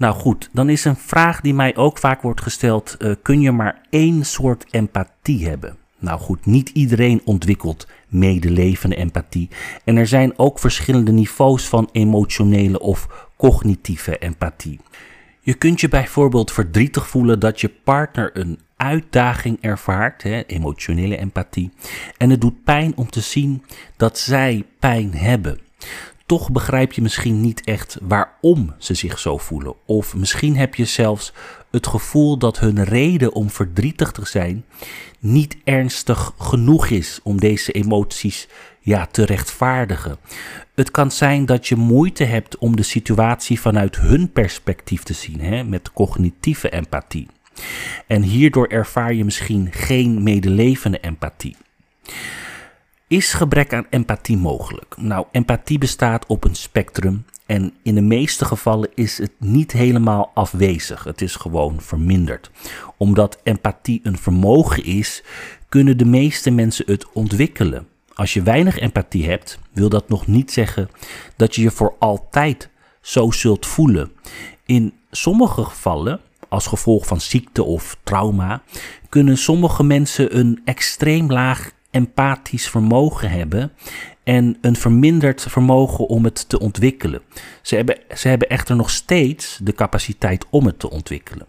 Nou 0.00 0.14
goed, 0.14 0.48
dan 0.52 0.68
is 0.68 0.84
een 0.84 0.96
vraag 0.96 1.40
die 1.40 1.54
mij 1.54 1.76
ook 1.76 1.98
vaak 1.98 2.22
wordt 2.22 2.40
gesteld: 2.40 2.96
uh, 2.98 3.14
kun 3.22 3.40
je 3.40 3.52
maar 3.52 3.80
één 3.90 4.24
soort 4.24 4.64
empathie 4.70 5.48
hebben? 5.48 5.76
Nou 5.98 6.20
goed, 6.20 6.46
niet 6.46 6.68
iedereen 6.68 7.20
ontwikkelt 7.24 7.86
medelevende 8.08 8.96
empathie. 8.96 9.48
En 9.84 9.96
er 9.96 10.06
zijn 10.06 10.38
ook 10.38 10.58
verschillende 10.58 11.12
niveaus 11.12 11.68
van 11.68 11.88
emotionele 11.92 12.80
of 12.80 13.28
cognitieve 13.36 14.18
empathie. 14.18 14.80
Je 15.40 15.54
kunt 15.54 15.80
je 15.80 15.88
bijvoorbeeld 15.88 16.52
verdrietig 16.52 17.08
voelen 17.08 17.40
dat 17.40 17.60
je 17.60 17.68
partner 17.84 18.30
een 18.32 18.58
uitdaging 18.76 19.58
ervaart, 19.60 20.22
hè, 20.22 20.42
emotionele 20.46 21.16
empathie. 21.16 21.70
En 22.16 22.30
het 22.30 22.40
doet 22.40 22.64
pijn 22.64 22.92
om 22.96 23.10
te 23.10 23.20
zien 23.20 23.62
dat 23.96 24.18
zij 24.18 24.64
pijn 24.78 25.14
hebben. 25.14 25.58
Toch 26.30 26.50
begrijp 26.50 26.92
je 26.92 27.02
misschien 27.02 27.40
niet 27.40 27.64
echt 27.64 27.98
waarom 28.02 28.74
ze 28.78 28.94
zich 28.94 29.18
zo 29.18 29.38
voelen. 29.38 29.74
Of 29.86 30.14
misschien 30.14 30.56
heb 30.56 30.74
je 30.74 30.84
zelfs 30.84 31.32
het 31.70 31.86
gevoel 31.86 32.36
dat 32.36 32.58
hun 32.58 32.84
reden 32.84 33.32
om 33.32 33.50
verdrietig 33.50 34.12
te 34.12 34.26
zijn 34.26 34.64
niet 35.18 35.56
ernstig 35.64 36.32
genoeg 36.38 36.86
is 36.86 37.20
om 37.22 37.40
deze 37.40 37.72
emoties 37.72 38.48
ja, 38.80 39.06
te 39.06 39.24
rechtvaardigen. 39.24 40.18
Het 40.74 40.90
kan 40.90 41.10
zijn 41.10 41.46
dat 41.46 41.66
je 41.66 41.76
moeite 41.76 42.24
hebt 42.24 42.58
om 42.58 42.76
de 42.76 42.82
situatie 42.82 43.60
vanuit 43.60 43.96
hun 43.96 44.32
perspectief 44.32 45.02
te 45.02 45.14
zien, 45.14 45.40
hè, 45.40 45.64
met 45.64 45.92
cognitieve 45.92 46.68
empathie. 46.68 47.28
En 48.06 48.22
hierdoor 48.22 48.66
ervaar 48.66 49.14
je 49.14 49.24
misschien 49.24 49.68
geen 49.70 50.22
medelevende 50.22 51.00
empathie. 51.00 51.56
Is 53.10 53.32
gebrek 53.32 53.72
aan 53.72 53.86
empathie 53.90 54.36
mogelijk? 54.36 54.94
Nou, 54.98 55.26
empathie 55.30 55.78
bestaat 55.78 56.26
op 56.26 56.44
een 56.44 56.54
spectrum 56.54 57.24
en 57.46 57.72
in 57.82 57.94
de 57.94 58.00
meeste 58.00 58.44
gevallen 58.44 58.88
is 58.94 59.18
het 59.18 59.32
niet 59.38 59.72
helemaal 59.72 60.30
afwezig. 60.34 61.04
Het 61.04 61.22
is 61.22 61.34
gewoon 61.34 61.80
verminderd. 61.80 62.50
Omdat 62.96 63.40
empathie 63.42 64.00
een 64.02 64.18
vermogen 64.18 64.84
is, 64.84 65.22
kunnen 65.68 65.98
de 65.98 66.04
meeste 66.04 66.50
mensen 66.50 66.84
het 66.86 67.12
ontwikkelen. 67.12 67.88
Als 68.14 68.34
je 68.34 68.42
weinig 68.42 68.78
empathie 68.78 69.28
hebt, 69.28 69.58
wil 69.72 69.88
dat 69.88 70.08
nog 70.08 70.26
niet 70.26 70.52
zeggen 70.52 70.88
dat 71.36 71.54
je 71.54 71.62
je 71.62 71.70
voor 71.70 71.94
altijd 71.98 72.70
zo 73.00 73.30
zult 73.30 73.66
voelen. 73.66 74.12
In 74.66 74.92
sommige 75.10 75.64
gevallen 75.64 76.20
als 76.48 76.66
gevolg 76.66 77.06
van 77.06 77.20
ziekte 77.20 77.62
of 77.64 77.96
trauma, 78.02 78.62
kunnen 79.08 79.38
sommige 79.38 79.82
mensen 79.82 80.38
een 80.38 80.60
extreem 80.64 81.30
laag 81.30 81.70
empathisch 81.90 82.68
vermogen 82.68 83.30
hebben 83.30 83.72
en 84.22 84.58
een 84.60 84.76
verminderd 84.76 85.46
vermogen 85.48 86.06
om 86.06 86.24
het 86.24 86.48
te 86.48 86.60
ontwikkelen. 86.60 87.20
Ze 87.62 87.76
hebben, 87.76 87.98
ze 88.16 88.28
hebben 88.28 88.48
echter 88.48 88.76
nog 88.76 88.90
steeds 88.90 89.58
de 89.62 89.72
capaciteit 89.72 90.46
om 90.50 90.66
het 90.66 90.78
te 90.78 90.90
ontwikkelen. 90.90 91.46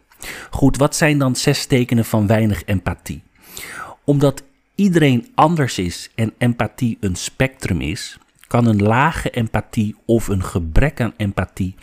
Goed, 0.50 0.78
wat 0.78 0.96
zijn 0.96 1.18
dan 1.18 1.36
zes 1.36 1.66
tekenen 1.66 2.06
van 2.06 2.28
weinig 2.28 2.64
empathie? 2.66 3.24
Omdat 4.04 4.44
iedereen 4.76 5.32
anders 5.36 5.78
is 5.78 6.10
en 6.16 6.34
empathie 6.38 6.98
een 7.00 7.16
spectrum 7.16 7.82
is, 7.82 8.18
kan 8.48 8.66
een 8.66 8.82
lage 8.82 9.30
empathie 9.30 9.96
of 10.06 10.28
een 10.28 10.44
gebrek 10.44 11.02
aan 11.02 11.14
empathie 11.18 11.76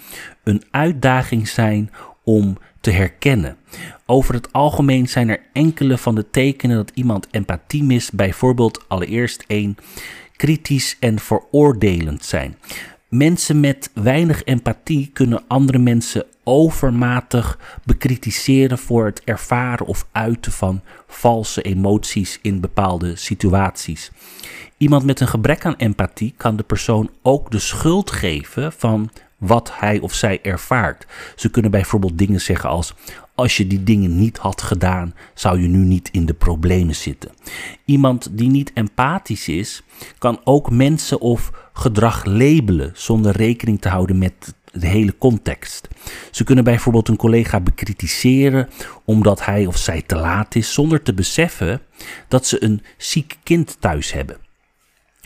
een 0.44 0.62
uitdaging 0.70 1.48
zijn 1.48 1.90
om 2.24 2.58
te 2.80 2.90
herkennen. 2.90 3.56
Over 4.06 4.34
het 4.34 4.52
algemeen 4.52 5.08
zijn 5.08 5.28
er 5.28 5.40
enkele 5.52 5.98
van 5.98 6.14
de 6.14 6.30
tekenen 6.30 6.76
dat 6.76 6.90
iemand 6.94 7.26
empathie 7.30 7.82
mist, 7.82 8.14
bijvoorbeeld 8.14 8.84
allereerst 8.88 9.44
één 9.46 9.76
kritisch 10.36 10.96
en 11.00 11.18
veroordelend 11.18 12.24
zijn. 12.24 12.56
Mensen 13.08 13.60
met 13.60 13.90
weinig 13.94 14.44
empathie 14.44 15.10
kunnen 15.12 15.42
andere 15.46 15.78
mensen 15.78 16.24
overmatig 16.44 17.58
bekritiseren 17.84 18.78
voor 18.78 19.04
het 19.04 19.24
ervaren 19.24 19.86
of 19.86 20.06
uiten 20.12 20.52
van 20.52 20.82
valse 21.06 21.62
emoties 21.62 22.38
in 22.42 22.60
bepaalde 22.60 23.16
situaties. 23.16 24.10
Iemand 24.76 25.04
met 25.04 25.20
een 25.20 25.28
gebrek 25.28 25.64
aan 25.64 25.76
empathie 25.76 26.34
kan 26.36 26.56
de 26.56 26.62
persoon 26.62 27.10
ook 27.22 27.50
de 27.50 27.58
schuld 27.58 28.10
geven 28.10 28.72
van 28.72 29.10
wat 29.38 29.72
hij 29.74 30.00
of 30.00 30.14
zij 30.14 30.42
ervaart. 30.42 31.06
Ze 31.36 31.50
kunnen 31.50 31.70
bijvoorbeeld 31.70 32.18
dingen 32.18 32.40
zeggen 32.40 32.70
als: 32.70 32.94
Als 33.34 33.56
je 33.56 33.66
die 33.66 33.82
dingen 33.82 34.18
niet 34.18 34.38
had 34.38 34.62
gedaan, 34.62 35.14
zou 35.34 35.60
je 35.62 35.68
nu 35.68 35.78
niet 35.78 36.08
in 36.12 36.26
de 36.26 36.34
problemen 36.34 36.94
zitten. 36.94 37.30
Iemand 37.84 38.28
die 38.30 38.50
niet 38.50 38.72
empathisch 38.74 39.48
is, 39.48 39.82
kan 40.18 40.40
ook 40.44 40.70
mensen 40.70 41.20
of 41.20 41.50
gedrag 41.72 42.24
labelen 42.24 42.90
zonder 42.94 43.36
rekening 43.36 43.80
te 43.80 43.88
houden 43.88 44.18
met 44.18 44.54
de 44.72 44.86
hele 44.86 45.18
context. 45.18 45.88
Ze 46.30 46.44
kunnen 46.44 46.64
bijvoorbeeld 46.64 47.08
een 47.08 47.16
collega 47.16 47.60
bekritiseren 47.60 48.68
omdat 49.04 49.44
hij 49.44 49.66
of 49.66 49.76
zij 49.76 50.02
te 50.02 50.16
laat 50.16 50.54
is, 50.54 50.72
zonder 50.72 51.02
te 51.02 51.14
beseffen 51.14 51.80
dat 52.28 52.46
ze 52.46 52.64
een 52.64 52.82
ziek 52.96 53.38
kind 53.42 53.76
thuis 53.80 54.12
hebben. 54.12 54.47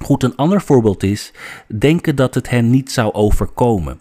Goed, 0.03 0.23
een 0.23 0.37
ander 0.37 0.61
voorbeeld 0.61 1.03
is 1.03 1.33
denken 1.67 2.17
dat 2.17 2.35
het 2.35 2.51
hen 2.51 2.71
niet 2.71 2.93
zou 2.93 3.13
overkomen. 3.13 4.01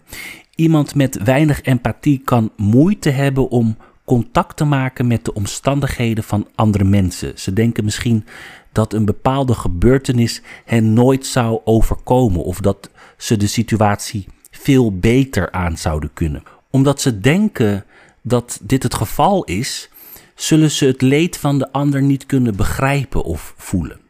Iemand 0.54 0.94
met 0.94 1.22
weinig 1.22 1.62
empathie 1.62 2.22
kan 2.24 2.50
moeite 2.56 3.10
hebben 3.10 3.48
om 3.48 3.76
contact 4.04 4.56
te 4.56 4.64
maken 4.64 5.06
met 5.06 5.24
de 5.24 5.34
omstandigheden 5.34 6.24
van 6.24 6.48
andere 6.54 6.84
mensen. 6.84 7.32
Ze 7.38 7.52
denken 7.52 7.84
misschien 7.84 8.24
dat 8.72 8.92
een 8.92 9.04
bepaalde 9.04 9.54
gebeurtenis 9.54 10.42
hen 10.64 10.92
nooit 10.92 11.26
zou 11.26 11.60
overkomen 11.64 12.44
of 12.44 12.60
dat 12.60 12.90
ze 13.16 13.36
de 13.36 13.46
situatie 13.46 14.26
veel 14.50 14.98
beter 14.98 15.50
aan 15.50 15.76
zouden 15.76 16.10
kunnen. 16.12 16.42
Omdat 16.70 17.00
ze 17.00 17.20
denken 17.20 17.84
dat 18.22 18.60
dit 18.62 18.82
het 18.82 18.94
geval 18.94 19.44
is, 19.44 19.90
zullen 20.34 20.70
ze 20.70 20.86
het 20.86 21.02
leed 21.02 21.36
van 21.36 21.58
de 21.58 21.72
ander 21.72 22.02
niet 22.02 22.26
kunnen 22.26 22.56
begrijpen 22.56 23.24
of 23.24 23.54
voelen. 23.56 24.01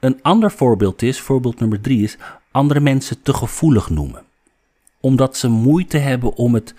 Een 0.00 0.18
ander 0.22 0.50
voorbeeld 0.50 1.02
is, 1.02 1.20
voorbeeld 1.20 1.60
nummer 1.60 1.80
drie 1.80 2.02
is, 2.02 2.16
andere 2.50 2.80
mensen 2.80 3.22
te 3.22 3.34
gevoelig 3.34 3.90
noemen. 3.90 4.22
Omdat 5.00 5.36
ze 5.36 5.48
moeite 5.48 5.98
hebben 5.98 6.36
om 6.36 6.54
het 6.54 6.74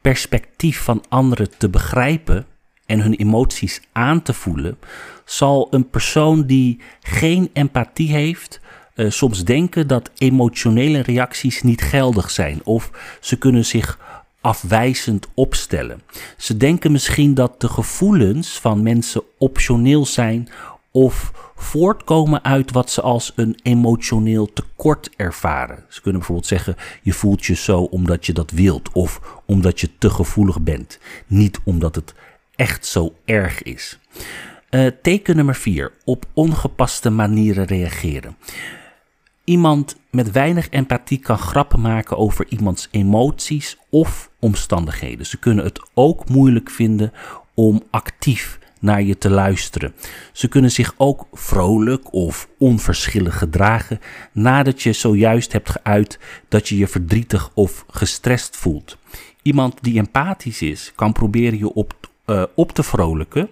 perspectief 0.00 0.80
van 0.82 1.04
anderen 1.08 1.58
te 1.58 1.68
begrijpen 1.68 2.46
en 2.86 3.00
hun 3.00 3.14
emoties 3.14 3.80
aan 3.92 4.22
te 4.22 4.32
voelen, 4.32 4.78
zal 5.24 5.68
een 5.70 5.90
persoon 5.90 6.46
die 6.46 6.80
geen 7.00 7.50
empathie 7.52 8.12
heeft, 8.12 8.60
uh, 8.94 9.10
soms 9.10 9.44
denken 9.44 9.86
dat 9.86 10.10
emotionele 10.16 11.00
reacties 11.00 11.62
niet 11.62 11.82
geldig 11.82 12.30
zijn 12.30 12.60
of 12.64 12.90
ze 13.20 13.36
kunnen 13.36 13.64
zich 13.64 13.98
afwijzend 14.40 15.26
opstellen. 15.34 16.02
Ze 16.36 16.56
denken 16.56 16.92
misschien 16.92 17.34
dat 17.34 17.60
de 17.60 17.68
gevoelens 17.68 18.60
van 18.60 18.82
mensen 18.82 19.22
optioneel 19.38 20.06
zijn 20.06 20.48
of 20.98 21.32
voortkomen 21.56 22.44
uit 22.44 22.72
wat 22.72 22.90
ze 22.90 23.02
als 23.02 23.32
een 23.36 23.58
emotioneel 23.62 24.52
tekort 24.52 25.10
ervaren. 25.16 25.84
Ze 25.88 26.00
kunnen 26.00 26.18
bijvoorbeeld 26.20 26.48
zeggen: 26.48 26.76
je 27.02 27.12
voelt 27.12 27.44
je 27.44 27.54
zo 27.54 27.82
omdat 27.82 28.26
je 28.26 28.32
dat 28.32 28.50
wilt 28.50 28.92
of 28.92 29.40
omdat 29.46 29.80
je 29.80 29.90
te 29.98 30.10
gevoelig 30.10 30.60
bent, 30.60 30.98
niet 31.26 31.60
omdat 31.64 31.94
het 31.94 32.14
echt 32.56 32.86
zo 32.86 33.14
erg 33.24 33.62
is. 33.62 33.98
Uh, 34.70 34.90
teken 35.02 35.36
nummer 35.36 35.54
4. 35.54 35.92
Op 36.04 36.26
ongepaste 36.32 37.10
manieren 37.10 37.64
reageren. 37.64 38.36
Iemand 39.44 39.96
met 40.10 40.30
weinig 40.30 40.70
empathie 40.70 41.18
kan 41.18 41.38
grappen 41.38 41.80
maken 41.80 42.16
over 42.16 42.46
iemands 42.48 42.88
emoties 42.90 43.76
of 43.90 44.30
omstandigheden. 44.38 45.26
Ze 45.26 45.38
kunnen 45.38 45.64
het 45.64 45.80
ook 45.94 46.28
moeilijk 46.28 46.70
vinden 46.70 47.12
om 47.54 47.82
actief 47.90 48.58
naar 48.78 49.02
je 49.02 49.18
te 49.18 49.30
luisteren. 49.30 49.94
Ze 50.32 50.48
kunnen 50.48 50.70
zich 50.70 50.94
ook 50.96 51.26
vrolijk 51.32 52.12
of 52.12 52.48
onverschillig 52.58 53.38
gedragen 53.38 54.00
nadat 54.32 54.82
je 54.82 54.92
zojuist 54.92 55.52
hebt 55.52 55.70
geuit 55.70 56.18
dat 56.48 56.68
je 56.68 56.76
je 56.76 56.88
verdrietig 56.88 57.50
of 57.54 57.84
gestrest 57.88 58.56
voelt. 58.56 58.98
Iemand 59.42 59.78
die 59.80 59.98
empathisch 59.98 60.62
is, 60.62 60.92
kan 60.94 61.12
proberen 61.12 61.58
je 61.58 61.72
op, 61.72 62.10
uh, 62.26 62.42
op 62.54 62.72
te 62.72 62.82
vrolijken 62.82 63.50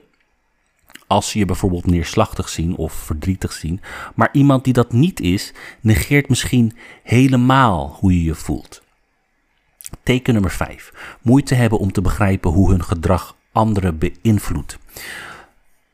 als 1.07 1.31
ze 1.31 1.39
je 1.39 1.45
bijvoorbeeld 1.45 1.87
neerslachtig 1.87 2.49
zien 2.49 2.77
of 2.77 2.93
verdrietig 2.93 3.53
zien. 3.53 3.81
Maar 4.15 4.29
iemand 4.33 4.65
die 4.65 4.73
dat 4.73 4.93
niet 4.93 5.21
is, 5.21 5.53
negeert 5.81 6.29
misschien 6.29 6.77
helemaal 7.03 7.97
hoe 8.01 8.13
je 8.13 8.23
je 8.23 8.35
voelt. 8.35 8.83
Teken 10.03 10.33
nummer 10.33 10.51
5. 10.51 11.19
Moeite 11.23 11.55
hebben 11.55 11.79
om 11.79 11.93
te 11.93 12.01
begrijpen 12.01 12.51
hoe 12.51 12.71
hun 12.71 12.85
gedrag 12.85 13.37
anderen 13.57 13.99
beïnvloedt. 13.99 14.79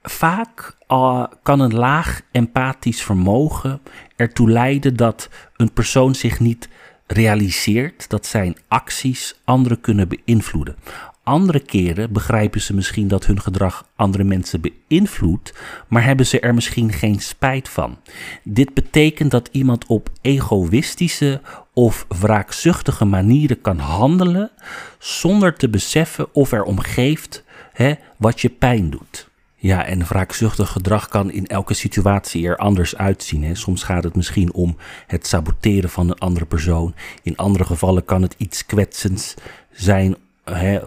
Vaak 0.03 0.77
uh, 0.89 1.25
kan 1.43 1.61
een 1.61 1.75
laag 1.75 2.21
empathisch 2.33 3.03
vermogen 3.03 3.81
ertoe 4.17 4.51
leiden 4.51 4.97
dat 4.97 5.29
een 5.57 5.73
persoon 5.73 6.15
zich 6.15 6.41
niet 6.41 6.69
realiseert 7.07 8.11
dat 8.11 8.27
zijn 8.27 8.57
acties 8.69 9.41
anderen 9.45 9.81
kunnen 9.81 10.09
beïnvloeden. 10.09 10.77
Andere 11.25 11.61
keren 11.61 12.13
begrijpen 12.13 12.61
ze 12.61 12.75
misschien 12.75 13.09
dat 13.09 13.27
hun 13.27 13.41
gedrag 13.41 13.89
andere 13.97 14.25
mensen 14.25 14.61
beïnvloedt, 14.61 15.55
maar 15.89 16.05
hebben 16.05 16.27
ze 16.27 16.41
er 16.41 16.55
misschien 16.55 16.93
geen 16.93 17.21
spijt 17.21 17.69
van. 17.69 17.99
Dit 18.45 18.75
betekent 18.75 19.31
dat 19.31 19.49
iemand 19.53 19.87
op 19.87 20.09
egoïstische 20.21 21.41
of 21.75 22.07
wraakzuchtige 22.09 23.05
manieren 23.05 23.61
kan 23.61 23.79
handelen 23.79 24.51
zonder 24.99 25.55
te 25.55 25.69
beseffen 25.69 26.35
of 26.35 26.53
er 26.53 26.63
omgeeft 26.63 27.45
hè, 27.73 27.95
wat 28.17 28.41
je 28.41 28.49
pijn 28.49 28.91
doet. 28.91 29.31
Ja, 29.57 29.85
en 29.85 30.05
wraakzuchtig 30.05 30.69
gedrag 30.69 31.09
kan 31.09 31.31
in 31.31 31.47
elke 31.47 31.75
situatie 31.75 32.47
er 32.47 32.57
anders 32.57 32.97
uitzien. 32.97 33.45
Hè. 33.45 33.55
Soms 33.55 33.83
gaat 33.83 34.05
het 34.05 34.17
misschien 34.17 34.53
om 34.53 34.77
het 35.07 35.27
saboteren 35.27 35.91
van 35.91 36.09
een 36.09 36.19
andere 36.19 36.45
persoon. 36.45 36.95
In 37.23 37.37
andere 37.37 37.65
gevallen 37.65 38.05
kan 38.05 38.23
het 38.23 38.35
iets 38.39 38.67
kwetsends 38.67 39.35
zijn 39.71 40.17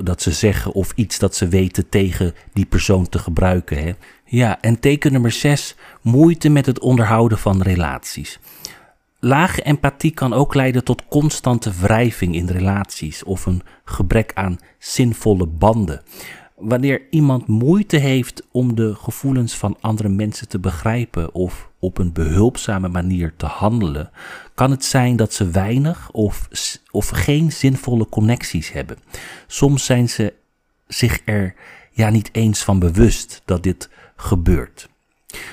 dat 0.02 0.22
ze 0.22 0.32
zeggen 0.32 0.72
of 0.72 0.92
iets 0.96 1.20
dat 1.20 1.36
ze 1.36 1.48
weten 1.48 1.90
tegen 1.90 2.34
die 2.54 2.66
persoon 2.66 3.10
te 3.10 3.20
gebruiken. 3.20 3.98
Ja, 4.26 4.62
en 4.62 4.80
teken 4.80 5.12
nummer 5.12 5.32
6, 5.32 5.76
moeite 6.02 6.50
met 6.50 6.66
het 6.66 6.80
onderhouden 6.80 7.38
van 7.38 7.62
relaties. 7.62 8.40
Lage 9.20 9.62
empathie 9.62 10.12
kan 10.12 10.34
ook 10.34 10.54
leiden 10.54 10.84
tot 10.84 11.08
constante 11.08 11.72
wrijving 11.82 12.36
in 12.36 12.48
relaties 12.48 13.24
of 13.24 13.46
een 13.46 13.62
gebrek 13.86 14.32
aan 14.34 14.60
zinvolle 14.80 15.48
banden 15.48 16.02
wanneer 16.56 17.02
iemand 17.10 17.48
moeite 17.48 17.98
heeft 17.98 18.44
om 18.52 18.76
de 18.76 18.96
gevoelens 18.96 19.54
van 19.54 19.78
andere 19.82 20.10
mensen 20.10 20.48
te 20.48 20.60
begrijpen 20.60 21.34
of 21.34 21.70
op 21.80 21.98
een 21.98 22.14
behulpzame 22.14 22.88
manier 22.88 23.34
te 23.38 23.46
handelen, 23.46 24.10
kan 24.54 24.72
het 24.72 24.86
zijn 24.86 25.16
dat 25.16 25.34
ze 25.34 25.50
weinig 25.50 26.12
of, 26.12 26.48
of 26.92 27.10
geen 27.10 27.52
zinvolle 27.52 28.10
connecties 28.10 28.72
hebben. 28.72 28.98
Soms 29.48 29.86
zijn 29.86 30.10
ze 30.10 30.34
zich 30.88 31.22
er 31.26 31.56
ja 31.92 32.10
niet 32.10 32.30
eens 32.32 32.64
van 32.64 32.80
bewust 32.80 33.42
dat 33.46 33.64
dit 33.64 33.90
gebeurt. 34.16 34.90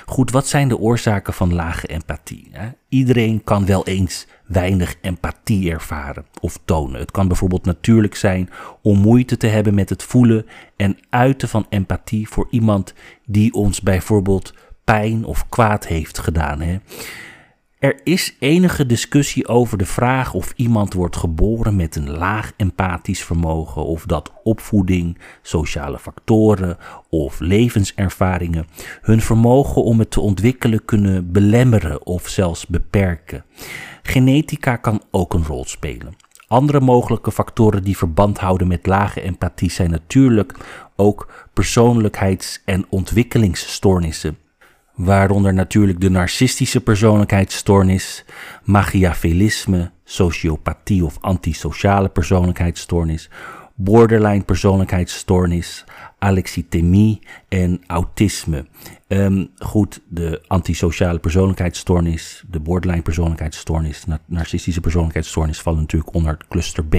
Goed, 0.05 0.31
wat 0.31 0.47
zijn 0.47 0.67
de 0.67 0.77
oorzaken 0.77 1.33
van 1.33 1.53
lage 1.53 1.87
empathie? 1.87 2.51
Iedereen 2.89 3.43
kan 3.43 3.65
wel 3.65 3.85
eens 3.85 4.27
weinig 4.45 4.95
empathie 5.01 5.71
ervaren 5.71 6.25
of 6.41 6.59
tonen. 6.65 6.99
Het 6.99 7.11
kan 7.11 7.27
bijvoorbeeld 7.27 7.65
natuurlijk 7.65 8.15
zijn 8.15 8.49
om 8.81 8.99
moeite 8.99 9.37
te 9.37 9.47
hebben 9.47 9.73
met 9.73 9.89
het 9.89 10.03
voelen 10.03 10.45
en 10.75 10.97
uiten 11.09 11.49
van 11.49 11.65
empathie 11.69 12.27
voor 12.29 12.47
iemand 12.49 12.93
die 13.25 13.53
ons 13.53 13.81
bijvoorbeeld 13.81 14.53
pijn 14.83 15.25
of 15.25 15.49
kwaad 15.49 15.87
heeft 15.87 16.19
gedaan. 16.19 16.81
Er 17.83 17.99
is 18.03 18.35
enige 18.39 18.85
discussie 18.85 19.47
over 19.47 19.77
de 19.77 19.85
vraag 19.85 20.33
of 20.33 20.53
iemand 20.55 20.93
wordt 20.93 21.15
geboren 21.15 21.75
met 21.75 21.95
een 21.95 22.09
laag 22.09 22.51
empathisch 22.57 23.23
vermogen 23.23 23.85
of 23.85 24.05
dat 24.05 24.31
opvoeding, 24.43 25.17
sociale 25.41 25.99
factoren 25.99 26.77
of 27.09 27.39
levenservaringen 27.39 28.67
hun 29.01 29.21
vermogen 29.21 29.83
om 29.83 29.99
het 29.99 30.11
te 30.11 30.19
ontwikkelen 30.19 30.85
kunnen 30.85 31.31
belemmeren 31.31 32.05
of 32.05 32.27
zelfs 32.27 32.67
beperken. 32.67 33.45
Genetica 34.03 34.75
kan 34.75 35.01
ook 35.11 35.33
een 35.33 35.45
rol 35.45 35.65
spelen. 35.65 36.15
Andere 36.47 36.79
mogelijke 36.79 37.31
factoren 37.31 37.83
die 37.83 37.97
verband 37.97 38.37
houden 38.37 38.67
met 38.67 38.85
lage 38.87 39.21
empathie 39.21 39.71
zijn 39.71 39.89
natuurlijk 39.89 40.55
ook 40.95 41.49
persoonlijkheids- 41.53 42.61
en 42.65 42.85
ontwikkelingsstoornissen 42.89 44.37
waaronder 44.95 45.53
natuurlijk 45.53 46.01
de 46.01 46.09
narcistische 46.09 46.81
persoonlijkheidsstoornis, 46.81 48.25
machiavellisme, 48.63 49.91
sociopathie 50.03 51.05
of 51.05 51.17
antisociale 51.21 52.09
persoonlijkheidsstoornis, 52.09 53.29
borderline 53.75 54.43
persoonlijkheidsstoornis, 54.43 55.83
alexithymie 56.23 57.19
en 57.49 57.81
autisme. 57.87 58.65
Um, 59.07 59.49
goed, 59.57 60.01
de 60.09 60.41
antisociale 60.47 61.19
persoonlijkheidsstoornis, 61.19 62.43
de 62.49 62.59
borderline 62.59 63.01
persoonlijkheidsstoornis, 63.01 64.03
narcistische 64.25 64.81
persoonlijkheidsstoornis 64.81 65.61
vallen 65.61 65.79
natuurlijk 65.79 66.13
onder 66.13 66.37
cluster 66.49 66.85
B. 66.85 66.95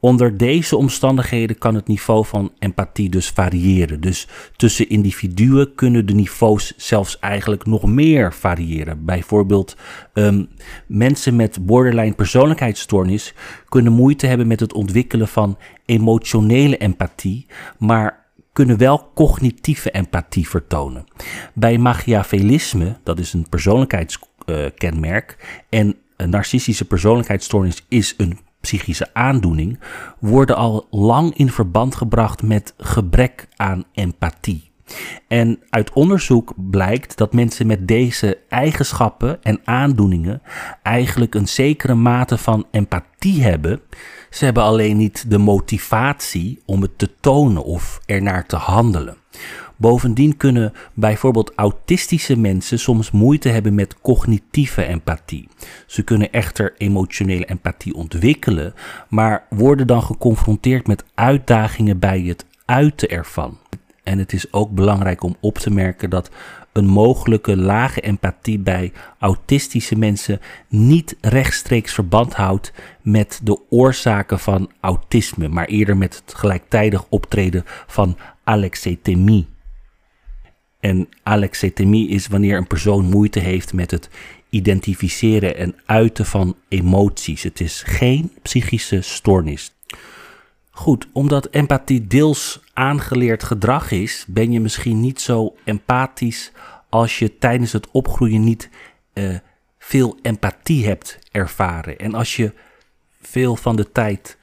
Onder 0.00 0.36
deze 0.36 0.76
omstandigheden 0.76 1.58
kan 1.58 1.74
het 1.74 1.86
niveau 1.86 2.24
van 2.24 2.52
empathie 2.58 3.08
dus 3.08 3.28
variëren. 3.28 4.00
Dus 4.00 4.28
tussen 4.56 4.88
individuen 4.88 5.74
kunnen 5.74 6.06
de 6.06 6.14
niveaus 6.14 6.72
zelfs 6.76 7.18
eigenlijk 7.18 7.66
nog 7.66 7.86
meer 7.86 8.32
variëren. 8.32 9.04
Bijvoorbeeld 9.04 9.76
um, 10.14 10.48
mensen 10.86 11.36
met 11.36 11.66
borderline 11.66 12.14
persoonlijkheidsstoornis 12.14 13.34
kunnen 13.68 13.92
moeite 13.92 14.26
hebben 14.26 14.46
met 14.46 14.60
het 14.60 14.72
ontwikkelen 14.72 15.28
van 15.28 15.58
emotionele 15.86 16.76
empathie, 16.76 17.46
maar 17.78 18.21
kunnen 18.52 18.78
wel 18.78 19.10
cognitieve 19.14 19.90
empathie 19.90 20.48
vertonen. 20.48 21.04
Bij 21.54 21.78
machiavellisme, 21.78 22.96
dat 23.02 23.18
is 23.18 23.32
een 23.32 23.48
persoonlijkheidskenmerk, 23.48 25.60
en 25.68 25.96
een 26.16 26.30
narcistische 26.30 26.84
persoonlijkheidsstoornis 26.84 27.84
is 27.88 28.14
een 28.16 28.38
psychische 28.60 29.14
aandoening, 29.14 29.80
worden 30.18 30.56
al 30.56 30.86
lang 30.90 31.36
in 31.36 31.50
verband 31.50 31.94
gebracht 31.94 32.42
met 32.42 32.74
gebrek 32.76 33.48
aan 33.56 33.84
empathie. 33.92 34.70
En 35.28 35.58
uit 35.70 35.92
onderzoek 35.92 36.52
blijkt 36.56 37.16
dat 37.16 37.32
mensen 37.32 37.66
met 37.66 37.88
deze 37.88 38.38
eigenschappen 38.48 39.42
en 39.42 39.60
aandoeningen 39.64 40.42
eigenlijk 40.82 41.34
een 41.34 41.48
zekere 41.48 41.94
mate 41.94 42.38
van 42.38 42.66
empathie 42.70 43.42
hebben. 43.42 43.80
Ze 44.32 44.44
hebben 44.44 44.62
alleen 44.62 44.96
niet 44.96 45.30
de 45.30 45.38
motivatie 45.38 46.62
om 46.66 46.82
het 46.82 46.98
te 46.98 47.10
tonen 47.20 47.64
of 47.64 48.00
ernaar 48.06 48.46
te 48.46 48.56
handelen. 48.56 49.16
Bovendien 49.76 50.36
kunnen 50.36 50.72
bijvoorbeeld 50.94 51.52
autistische 51.56 52.36
mensen 52.36 52.78
soms 52.78 53.10
moeite 53.10 53.48
hebben 53.48 53.74
met 53.74 54.00
cognitieve 54.00 54.84
empathie. 54.84 55.48
Ze 55.86 56.02
kunnen 56.02 56.32
echter 56.32 56.74
emotionele 56.78 57.44
empathie 57.44 57.94
ontwikkelen, 57.94 58.74
maar 59.08 59.46
worden 59.50 59.86
dan 59.86 60.02
geconfronteerd 60.02 60.86
met 60.86 61.04
uitdagingen 61.14 61.98
bij 61.98 62.20
het 62.20 62.46
uiten 62.64 63.08
ervan. 63.08 63.58
En 64.02 64.18
het 64.18 64.32
is 64.32 64.52
ook 64.52 64.70
belangrijk 64.70 65.22
om 65.22 65.36
op 65.40 65.58
te 65.58 65.70
merken 65.70 66.10
dat 66.10 66.30
een 66.72 66.86
mogelijke 66.86 67.56
lage 67.56 68.00
empathie 68.00 68.58
bij 68.58 68.92
autistische 69.18 69.96
mensen 69.96 70.40
niet 70.68 71.16
rechtstreeks 71.20 71.94
verband 71.94 72.34
houdt 72.34 72.72
met 73.02 73.40
de 73.42 73.60
oorzaken 73.70 74.38
van 74.38 74.70
autisme, 74.80 75.48
maar 75.48 75.66
eerder 75.66 75.96
met 75.96 76.22
het 76.24 76.34
gelijktijdig 76.34 77.04
optreden 77.08 77.64
van 77.86 78.16
alexithymie. 78.44 79.46
En 80.80 81.08
alexithymie 81.22 82.08
is 82.08 82.26
wanneer 82.26 82.56
een 82.56 82.66
persoon 82.66 83.04
moeite 83.04 83.38
heeft 83.38 83.72
met 83.72 83.90
het 83.90 84.08
identificeren 84.50 85.56
en 85.56 85.74
uiten 85.86 86.26
van 86.26 86.56
emoties. 86.68 87.42
Het 87.42 87.60
is 87.60 87.82
geen 87.86 88.32
psychische 88.42 89.00
stoornis. 89.00 89.72
Goed, 90.70 91.06
omdat 91.12 91.48
empathie 91.50 92.06
deels 92.06 92.60
aangeleerd 92.74 93.42
gedrag 93.42 93.90
is, 93.90 94.24
ben 94.28 94.52
je 94.52 94.60
misschien 94.60 95.00
niet 95.00 95.20
zo 95.20 95.56
empathisch 95.64 96.52
als 96.88 97.18
je 97.18 97.38
tijdens 97.38 97.72
het 97.72 97.90
opgroeien 97.90 98.44
niet 98.44 98.70
uh, 99.14 99.38
veel 99.78 100.18
empathie 100.22 100.86
hebt 100.86 101.18
ervaren. 101.30 101.98
En 101.98 102.14
als 102.14 102.36
je 102.36 102.52
veel 103.20 103.56
van 103.56 103.76
de 103.76 103.92
tijd 103.92 104.38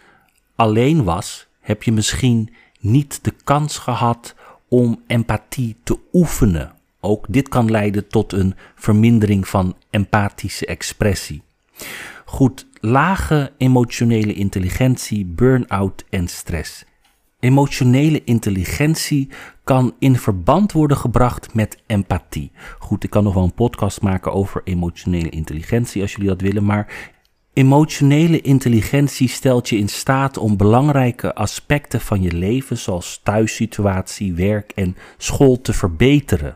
alleen 0.56 1.04
was, 1.04 1.48
heb 1.60 1.84
je 1.84 1.92
misschien 1.92 2.54
niet 2.80 3.24
de 3.24 3.34
kans 3.44 3.78
gehad 3.78 4.36
om 4.68 5.04
empathie 5.08 5.76
te 5.84 6.00
oefenen. 6.14 6.74
Ook 7.00 7.26
dit 7.30 7.50
kan 7.50 7.72
leiden 7.72 8.08
tot 8.08 8.34
een 8.34 8.56
vermindering 8.76 9.48
van 9.48 9.76
empathische 9.90 10.66
expressie. 10.66 11.42
Goed, 12.26 12.68
lage 12.80 13.52
emotionele 13.58 14.34
intelligentie, 14.34 15.26
burn-out 15.26 16.06
en 16.10 16.28
stress. 16.28 16.86
Emotionele 17.40 18.24
intelligentie 18.24 19.30
kan 19.64 19.94
in 20.00 20.16
verband 20.16 20.72
worden 20.72 20.98
gebracht 20.98 21.54
met 21.54 21.78
empathie. 21.88 22.52
Goed, 22.80 23.04
ik 23.04 23.10
kan 23.10 23.24
nog 23.24 23.34
wel 23.34 23.44
een 23.44 23.54
podcast 23.54 24.02
maken 24.02 24.34
over 24.34 24.62
emotionele 24.64 25.30
intelligentie 25.30 26.02
als 26.02 26.12
jullie 26.12 26.28
dat 26.28 26.42
willen, 26.42 26.66
maar 26.66 27.18
Emotionele 27.54 28.42
intelligentie 28.42 29.28
stelt 29.28 29.70
je 29.70 29.78
in 29.78 29.90
staat 29.90 30.38
om 30.38 30.58
belangrijke 30.58 31.36
aspecten 31.36 32.02
van 32.02 32.22
je 32.22 32.32
leven, 32.32 32.78
zoals 32.78 33.20
thuissituatie, 33.24 34.34
werk 34.34 34.72
en 34.72 34.96
school, 35.18 35.62
te 35.62 35.74
verbeteren. 35.74 36.56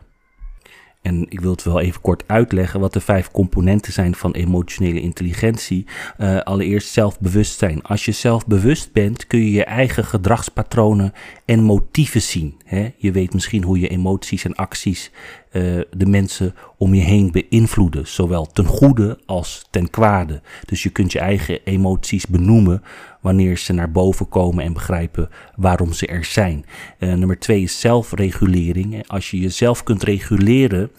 En 1.04 1.26
ik 1.30 1.40
wil 1.40 1.52
het 1.52 1.64
wel 1.64 1.80
even 1.80 2.02
kort 2.02 2.24
uitleggen 2.28 2.80
wat 2.80 2.94
de 2.94 3.00
vijf 3.00 3.32
componenten 3.32 3.94
zijn 3.94 4.16
van 4.16 4.32
emotionele 4.32 5.02
intelligentie. 5.02 5.86
Uh, 6.20 6.40
allereerst 6.40 6.90
zelfbewustzijn. 6.90 7.82
Als 7.82 8.06
je 8.06 8.12
zelfbewust 8.12 8.92
bent, 8.92 9.28
kun 9.28 9.40
je 9.40 9.52
je 9.52 9.64
eigen 9.64 10.06
gedragspatronen 10.06 11.14
en 11.46 11.64
motieven 11.64 12.22
zien. 12.22 12.62
Hè? 12.66 12.92
Je 12.98 13.12
weet 13.12 13.34
misschien 13.34 13.64
hoe 13.64 13.80
je 13.80 13.88
emoties 13.88 14.46
en 14.46 14.56
acties 14.56 15.12
uh, 15.52 15.82
de 15.92 16.06
mensen 16.06 16.56
om 16.78 16.94
je 16.94 17.02
heen 17.02 17.32
beïnvloeden, 17.32 18.08
zowel 18.08 18.46
ten 18.46 18.66
goede 18.66 19.20
als 19.26 19.68
ten 19.70 19.90
kwade. 19.90 20.42
Dus 20.66 20.84
je 20.84 20.90
kunt 20.90 21.12
je 21.12 21.20
eigen 21.20 21.60
emoties 21.64 22.28
benoemen 22.28 22.82
wanneer 23.24 23.58
ze 23.58 23.74
naar 23.74 23.92
boven 23.92 24.30
komen 24.30 24.64
en 24.64 24.74
begrijpen 24.74 25.30
waarom 25.56 25.94
ze 25.94 26.08
er 26.08 26.26
zijn. 26.26 26.66
Uh, 27.00 27.14
nummer 27.14 27.40
twee 27.40 27.62
is 27.62 27.80
zelfregulering. 27.80 29.08
Als 29.08 29.32
je 29.32 29.40
jezelf 29.40 29.84
kunt 29.84 30.04
reguleren, 30.04 30.92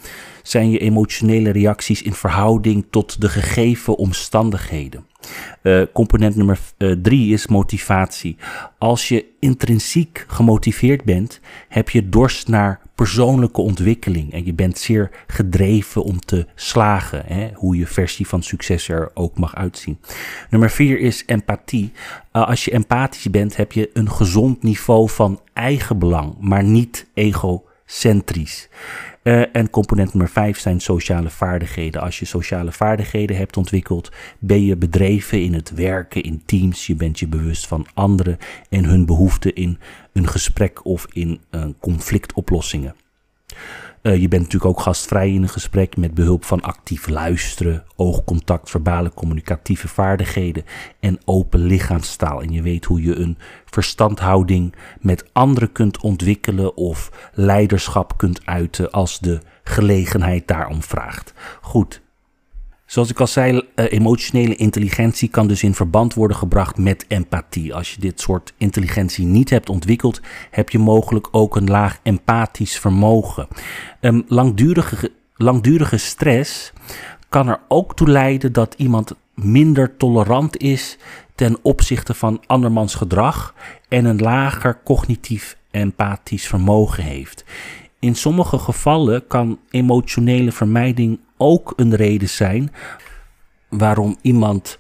zijn 0.43 0.71
je 0.71 0.79
emotionele 0.79 1.51
reacties 1.51 2.03
in 2.03 2.13
verhouding 2.13 2.87
tot 2.91 3.21
de 3.21 3.29
gegeven 3.29 3.97
omstandigheden. 3.97 5.07
Uh, 5.63 5.83
component 5.93 6.37
nummer 6.37 6.59
uh, 6.79 6.93
drie 7.03 7.33
is 7.33 7.47
motivatie. 7.47 8.37
Als 8.79 9.09
je 9.09 9.25
intrinsiek 9.41 10.25
gemotiveerd 10.29 11.05
bent, 11.05 11.41
heb 11.69 11.91
je 11.91 12.09
dorst 12.09 12.49
naar 12.49 12.81
persoonlijke 12.95 13.61
ontwikkeling. 13.61 14.33
En 14.33 14.45
je 14.45 14.55
bent 14.55 14.79
zeer 14.79 15.11
gedreven 15.27 16.03
om 16.03 16.21
te 16.21 16.47
slagen. 16.55 17.23
Hè? 17.27 17.51
Hoe 17.55 17.77
je 17.77 17.87
versie 17.87 18.27
van 18.27 18.43
succes 18.43 18.89
er 18.89 19.11
ook 19.15 19.39
mag 19.39 19.55
uitzien. 19.55 19.99
Nummer 20.51 20.71
vier 20.71 20.99
is 20.99 21.23
empathie. 21.27 21.93
Uh, 22.33 22.49
als 22.49 22.65
je 22.65 22.71
empathisch 22.71 23.31
bent, 23.31 23.57
heb 23.57 23.73
je 23.73 23.91
een 23.93 24.11
gezond 24.11 24.63
niveau 24.63 25.11
van 25.11 25.41
eigenbelang, 25.53 26.35
maar 26.41 26.65
niet 26.65 27.07
egocentrisch. 27.15 28.69
Uh, 29.25 29.57
en 29.57 29.71
component 29.71 30.15
nummer 30.15 30.33
5 30.33 30.59
zijn 30.59 30.81
sociale 30.81 31.31
vaardigheden. 31.31 32.01
Als 32.01 32.19
je 32.19 32.25
sociale 32.25 32.73
vaardigheden 32.73 33.37
hebt 33.37 33.57
ontwikkeld, 33.57 34.11
ben 34.39 34.65
je 34.65 34.77
bedreven 34.77 35.43
in 35.43 35.55
het 35.55 35.71
werken 35.71 36.23
in 36.23 36.43
teams. 36.47 36.87
Je 36.87 36.95
bent 36.95 37.19
je 37.19 37.27
bewust 37.27 37.67
van 37.67 37.87
anderen 37.95 38.39
en 38.69 38.85
hun 38.85 39.07
behoeften 39.07 39.55
in 39.55 39.79
een 40.13 40.29
gesprek 40.29 40.85
of 40.85 41.07
in 41.13 41.41
uh, 41.51 41.65
conflictoplossingen. 41.81 42.95
Uh, 44.07 44.21
je 44.21 44.29
bent 44.29 44.43
natuurlijk 44.43 44.71
ook 44.71 44.81
gastvrij 44.81 45.33
in 45.33 45.43
een 45.43 45.49
gesprek 45.49 45.97
met 45.97 46.15
behulp 46.15 46.45
van 46.45 46.61
actief 46.61 47.09
luisteren, 47.09 47.85
oogcontact, 47.97 48.71
verbale 48.71 49.11
communicatieve 49.15 49.89
vaardigheden 49.89 50.65
en 51.01 51.19
open 51.25 51.61
lichaamstaal. 51.61 52.43
En 52.43 52.53
je 52.53 52.63
weet 52.63 52.85
hoe 52.85 53.03
je 53.03 53.15
een 53.15 53.39
verstandhouding 53.65 54.75
met 55.01 55.25
anderen 55.33 55.73
kunt 55.73 56.01
ontwikkelen 56.01 56.77
of 56.77 57.31
leiderschap 57.33 58.17
kunt 58.17 58.47
uiten 58.47 58.91
als 58.91 59.19
de 59.19 59.41
gelegenheid 59.63 60.49
daarom 60.49 60.83
vraagt. 60.83 61.33
Goed, 61.61 62.03
Zoals 62.95 63.11
ik 63.11 63.21
al 63.21 63.27
zei, 63.27 63.53
uh, 63.55 63.93
emotionele 63.93 64.57
intelligentie 64.57 65.29
kan 65.29 65.47
dus 65.47 65.63
in 65.63 65.75
verband 65.75 66.15
worden 66.15 66.37
gebracht 66.37 66.79
met 66.79 67.05
empathie. 67.09 67.75
Als 67.75 67.95
je 67.95 68.01
dit 68.01 68.21
soort 68.21 68.53
intelligentie 68.57 69.27
niet 69.27 69.51
hebt 69.51 69.69
ontwikkeld, 69.69 70.21
heb 70.51 70.71
je 70.71 70.79
mogelijk 70.79 71.29
ook 71.31 71.57
een 71.57 71.71
laag 71.71 71.99
empathisch 72.03 72.79
vermogen. 72.79 73.49
Um, 74.01 74.25
langdurige, 74.29 75.11
langdurige 75.37 75.97
stress 75.97 76.73
kan 77.29 77.49
er 77.49 77.61
ook 77.69 77.97
toe 77.97 78.09
leiden 78.09 78.53
dat 78.53 78.75
iemand 78.77 79.15
minder 79.35 79.97
tolerant 79.97 80.57
is 80.57 80.99
ten 81.35 81.59
opzichte 81.63 82.15
van 82.15 82.43
andermans 82.47 82.95
gedrag 82.95 83.55
en 83.89 84.05
een 84.05 84.21
lager 84.21 84.81
cognitief 84.85 85.57
empathisch 85.71 86.47
vermogen 86.47 87.03
heeft. 87.03 87.45
In 87.99 88.15
sommige 88.15 88.59
gevallen 88.59 89.27
kan 89.27 89.59
emotionele 89.71 90.53
vermijding 90.53 91.19
ook 91.37 91.73
een 91.77 91.95
reden 91.95 92.29
zijn 92.29 92.73
waarom 93.69 94.17
iemand 94.23 94.79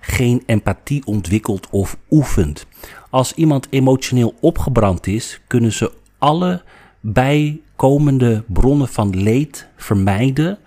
geen 0.00 0.42
empathie 0.46 1.06
ontwikkelt 1.06 1.70
of 1.70 1.96
oefent. 2.10 2.66
Als 3.10 3.34
iemand 3.34 3.66
emotioneel 3.70 4.34
opgebrand 4.40 5.06
is, 5.06 5.40
kunnen 5.46 5.72
ze 5.72 5.92
alle 6.18 6.62
bijkomende 7.00 8.44
bronnen 8.46 8.88
van 8.88 9.22
leed 9.22 9.68
vermijden, 9.76 10.58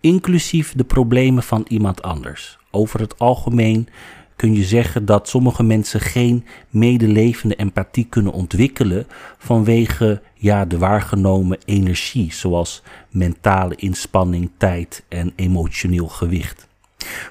inclusief 0.00 0.72
de 0.72 0.84
problemen 0.84 1.42
van 1.42 1.64
iemand 1.68 2.02
anders. 2.02 2.58
Over 2.70 3.00
het 3.00 3.18
algemeen 3.18 3.88
kun 4.36 4.54
je 4.54 4.64
zeggen 4.64 5.04
dat 5.04 5.28
sommige 5.28 5.62
mensen 5.62 6.00
geen 6.00 6.44
medelevende 6.68 7.54
empathie 7.54 8.06
kunnen 8.08 8.32
ontwikkelen 8.32 9.06
vanwege 9.38 10.22
ja, 10.40 10.64
de 10.64 10.78
waargenomen 10.78 11.58
energie, 11.64 12.32
zoals 12.32 12.82
mentale 13.10 13.74
inspanning, 13.76 14.50
tijd 14.56 15.04
en 15.08 15.32
emotioneel 15.36 16.08
gewicht. 16.08 16.68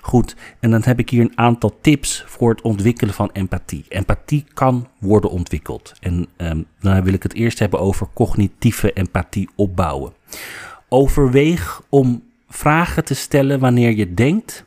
Goed, 0.02 0.36
en 0.60 0.72
dan 0.72 0.82
heb 0.84 1.00
ik 1.00 1.10
hier 1.10 1.22
een 1.22 1.38
aantal 1.38 1.78
tips 1.82 2.24
voor 2.28 2.50
het 2.50 2.62
ontwikkelen 2.62 3.14
van 3.14 3.30
empathie. 3.34 3.86
Empathie 3.88 4.46
kan 4.54 4.88
worden 5.00 5.30
ontwikkeld. 5.30 5.94
En 6.00 6.28
um, 6.38 6.66
wil 6.80 7.14
ik 7.14 7.24
het 7.24 7.34
eerst 7.34 7.60
hebben 7.60 7.80
over 7.80 8.08
cognitieve 8.14 8.94
empathie 8.94 9.50
opbouwen. 9.56 10.14
Overweeg 10.90 11.82
om 11.90 12.24
vragen 12.50 13.06
te 13.06 13.14
stellen 13.14 13.60
wanneer 13.60 13.96
je 13.96 14.14
denkt 14.14 14.66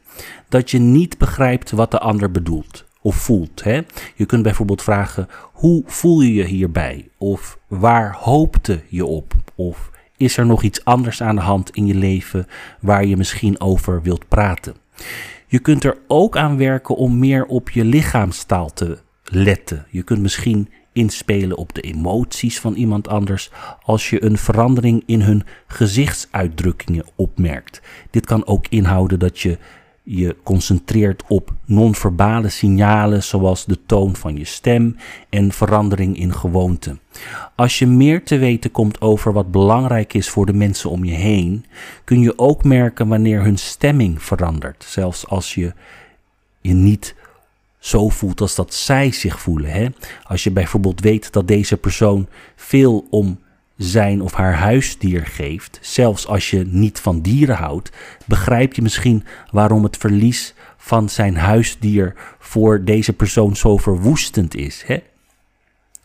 dat 0.48 0.70
je 0.70 0.78
niet 0.78 1.18
begrijpt 1.18 1.70
wat 1.70 1.90
de 1.90 1.98
ander 1.98 2.30
bedoelt 2.30 2.84
of 3.02 3.16
voelt. 3.16 3.64
Hè? 3.64 3.80
Je 4.14 4.26
kunt 4.26 4.42
bijvoorbeeld 4.42 4.82
vragen: 4.82 5.28
hoe 5.52 5.82
voel 5.86 6.20
je 6.20 6.34
je 6.34 6.44
hierbij? 6.44 7.08
Of 7.18 7.58
waar 7.66 8.16
hoopte 8.18 8.80
je 8.88 9.06
op? 9.06 9.34
Of 9.54 9.90
is 10.16 10.36
er 10.36 10.46
nog 10.46 10.62
iets 10.62 10.84
anders 10.84 11.22
aan 11.22 11.34
de 11.34 11.40
hand 11.40 11.70
in 11.70 11.86
je 11.86 11.94
leven 11.94 12.46
waar 12.80 13.04
je 13.04 13.16
misschien 13.16 13.60
over 13.60 14.02
wilt 14.02 14.28
praten? 14.28 14.74
Je 15.46 15.58
kunt 15.58 15.84
er 15.84 15.98
ook 16.06 16.36
aan 16.36 16.56
werken 16.56 16.96
om 16.96 17.18
meer 17.18 17.44
op 17.44 17.70
je 17.70 17.84
lichaamstaal 17.84 18.72
te 18.72 18.98
letten. 19.24 19.86
Je 19.90 20.02
kunt 20.02 20.20
misschien 20.20 20.68
inspelen 20.92 21.56
op 21.56 21.74
de 21.74 21.80
emoties 21.80 22.60
van 22.60 22.74
iemand 22.74 23.08
anders 23.08 23.50
als 23.82 24.10
je 24.10 24.24
een 24.24 24.38
verandering 24.38 25.02
in 25.06 25.20
hun 25.20 25.44
gezichtsuitdrukkingen 25.66 27.06
opmerkt. 27.16 27.80
Dit 28.10 28.26
kan 28.26 28.46
ook 28.46 28.66
inhouden 28.68 29.18
dat 29.18 29.40
je 29.40 29.58
je 30.02 30.36
concentreert 30.42 31.22
op 31.28 31.52
non-verbale 31.64 32.48
signalen 32.48 33.22
zoals 33.22 33.64
de 33.64 33.78
toon 33.86 34.16
van 34.16 34.36
je 34.36 34.44
stem 34.44 34.96
en 35.28 35.52
verandering 35.52 36.16
in 36.18 36.34
gewoonte. 36.34 36.98
Als 37.54 37.78
je 37.78 37.86
meer 37.86 38.24
te 38.24 38.38
weten 38.38 38.70
komt 38.70 39.00
over 39.00 39.32
wat 39.32 39.50
belangrijk 39.50 40.14
is 40.14 40.28
voor 40.28 40.46
de 40.46 40.52
mensen 40.52 40.90
om 40.90 41.04
je 41.04 41.14
heen, 41.14 41.64
kun 42.04 42.20
je 42.20 42.38
ook 42.38 42.64
merken 42.64 43.08
wanneer 43.08 43.42
hun 43.42 43.58
stemming 43.58 44.22
verandert, 44.22 44.84
zelfs 44.88 45.26
als 45.26 45.54
je 45.54 45.72
je 46.60 46.74
niet 46.74 47.14
zo 47.78 48.08
voelt 48.08 48.40
als 48.40 48.54
dat 48.54 48.74
zij 48.74 49.12
zich 49.12 49.40
voelen. 49.40 49.70
Hè? 49.70 49.86
Als 50.22 50.44
je 50.44 50.50
bijvoorbeeld 50.50 51.00
weet 51.00 51.32
dat 51.32 51.48
deze 51.48 51.76
persoon 51.76 52.28
veel 52.56 53.06
om 53.10 53.38
zijn 53.82 54.22
of 54.22 54.32
haar 54.32 54.54
huisdier 54.54 55.26
geeft, 55.26 55.78
zelfs 55.80 56.26
als 56.26 56.50
je 56.50 56.64
niet 56.66 57.00
van 57.00 57.20
dieren 57.20 57.56
houdt, 57.56 57.90
begrijp 58.26 58.74
je 58.74 58.82
misschien 58.82 59.24
waarom 59.50 59.82
het 59.82 59.96
verlies 59.96 60.54
van 60.76 61.08
zijn 61.08 61.36
huisdier 61.36 62.14
voor 62.38 62.84
deze 62.84 63.12
persoon 63.12 63.56
zo 63.56 63.76
verwoestend 63.76 64.54
is. 64.54 64.82
Hè? 64.86 65.02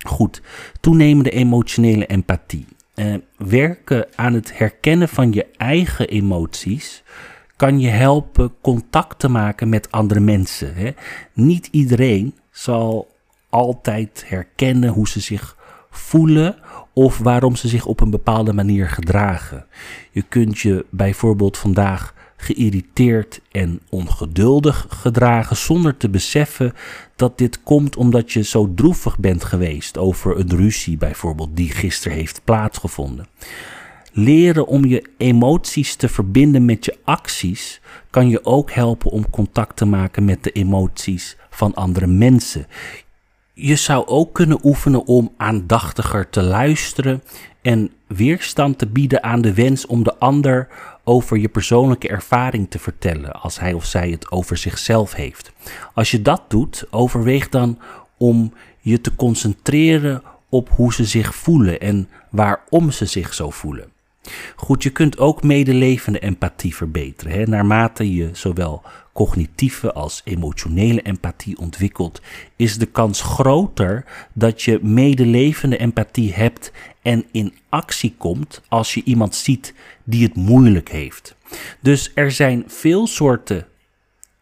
Goed, 0.06 0.42
toenemende 0.80 1.30
emotionele 1.30 2.06
empathie. 2.06 2.66
Eh, 2.94 3.14
werken 3.38 4.08
aan 4.16 4.34
het 4.34 4.58
herkennen 4.58 5.10
van 5.10 5.34
je 5.34 5.46
eigen 5.58 6.08
emoties 6.08 7.04
kan 7.56 7.80
je 7.80 7.90
helpen 7.90 8.54
contact 8.62 9.20
te 9.20 9.30
maken 9.30 9.70
met 9.70 9.92
andere 9.92 10.20
mensen. 10.20 10.76
Hè? 10.76 10.92
Niet 11.34 11.68
iedereen 11.72 12.36
zal 12.52 13.08
altijd 13.50 14.24
herkennen 14.28 14.90
hoe 14.90 15.08
ze 15.08 15.20
zich 15.20 15.58
voelen 15.90 16.56
of 16.98 17.18
waarom 17.18 17.56
ze 17.56 17.68
zich 17.68 17.86
op 17.86 18.00
een 18.00 18.10
bepaalde 18.10 18.54
manier 18.54 18.90
gedragen. 18.90 19.66
Je 20.12 20.22
kunt 20.22 20.60
je 20.60 20.86
bijvoorbeeld 20.90 21.58
vandaag 21.58 22.14
geïrriteerd 22.38 23.42
en 23.52 23.80
ongeduldig 23.90 24.86
gedragen 24.90 25.58
zonder 25.58 25.98
te 25.98 26.10
beseffen 26.10 26.74
dat 27.16 27.38
dit 27.38 27.64
komt 27.64 27.96
omdat 27.96 28.32
je 28.32 28.44
zo 28.44 28.74
droevig 28.76 29.20
bent 29.20 29.44
geweest 29.44 29.98
over 29.98 30.40
een 30.40 30.56
ruzie 30.56 30.98
bijvoorbeeld 30.98 31.50
die 31.54 31.70
gisteren 31.72 32.18
heeft 32.18 32.42
plaatsgevonden. 32.44 33.28
Leren 34.12 34.68
om 34.68 34.86
je 34.86 35.10
emoties 35.18 35.96
te 35.96 36.10
verbinden 36.10 36.66
met 36.66 36.86
je 36.86 36.98
acties 37.04 37.82
kan 38.10 38.30
je 38.30 38.46
ook 38.46 38.72
helpen 38.72 39.12
om 39.12 39.30
contact 39.30 39.76
te 39.76 39.86
maken 39.86 40.26
met 40.26 40.44
de 40.44 40.52
emoties 40.52 41.38
van 41.50 41.74
andere 41.74 42.08
mensen. 42.08 42.68
Je 43.60 43.76
zou 43.76 44.08
ook 44.08 44.34
kunnen 44.34 44.60
oefenen 44.64 45.06
om 45.06 45.34
aandachtiger 45.38 46.30
te 46.30 46.42
luisteren 46.42 47.24
en 47.62 47.92
weerstand 48.08 48.78
te 48.78 48.88
bieden 48.88 49.24
aan 49.24 49.42
de 49.42 49.54
wens 49.54 49.86
om 49.86 50.04
de 50.04 50.18
ander 50.18 50.68
over 51.04 51.38
je 51.38 51.50
persoonlijke 51.50 52.08
ervaring 52.08 52.70
te 52.70 52.80
vertellen 52.80 53.34
als 53.34 53.60
hij 53.60 53.74
of 53.74 53.86
zij 53.86 54.10
het 54.10 54.32
over 54.32 54.58
zichzelf 54.58 55.14
heeft. 55.14 55.52
Als 55.94 56.12
je 56.12 56.22
dat 56.22 56.44
doet, 56.48 56.88
overweeg 56.92 57.50
dan 57.50 57.80
om 58.18 58.54
je 58.80 59.02
te 59.02 59.16
concentreren 59.16 60.24
op 60.50 60.70
hoe 60.70 60.94
ze 60.94 61.06
zich 61.06 61.36
voelen 61.36 61.80
en 61.80 62.10
waarom 62.30 62.92
ze 62.92 63.06
zich 63.06 63.34
zo 63.34 63.50
voelen. 63.50 63.92
Goed, 64.56 64.84
je 64.84 64.90
kunt 64.90 65.18
ook 65.18 65.44
medelevende 65.44 66.20
empathie 66.20 66.76
verbeteren. 66.76 67.34
Hè? 67.34 67.44
Naarmate 67.44 68.14
je 68.14 68.30
zowel 68.34 68.84
cognitieve 69.18 69.94
als 69.94 70.22
emotionele 70.24 71.02
empathie 71.02 71.58
ontwikkelt, 71.58 72.22
is 72.56 72.78
de 72.78 72.86
kans 72.86 73.22
groter 73.22 74.06
dat 74.34 74.62
je 74.62 74.80
medelevende 74.82 75.78
empathie 75.78 76.34
hebt 76.34 76.72
en 77.02 77.26
in 77.32 77.54
actie 77.70 78.16
komt 78.18 78.62
als 78.68 78.94
je 78.94 79.04
iemand 79.04 79.36
ziet 79.36 79.74
die 80.04 80.24
het 80.24 80.36
moeilijk 80.36 80.90
heeft. 80.90 81.36
Dus 81.80 82.12
er 82.14 82.32
zijn 82.32 82.64
veel 82.68 83.08
soorten 83.08 83.68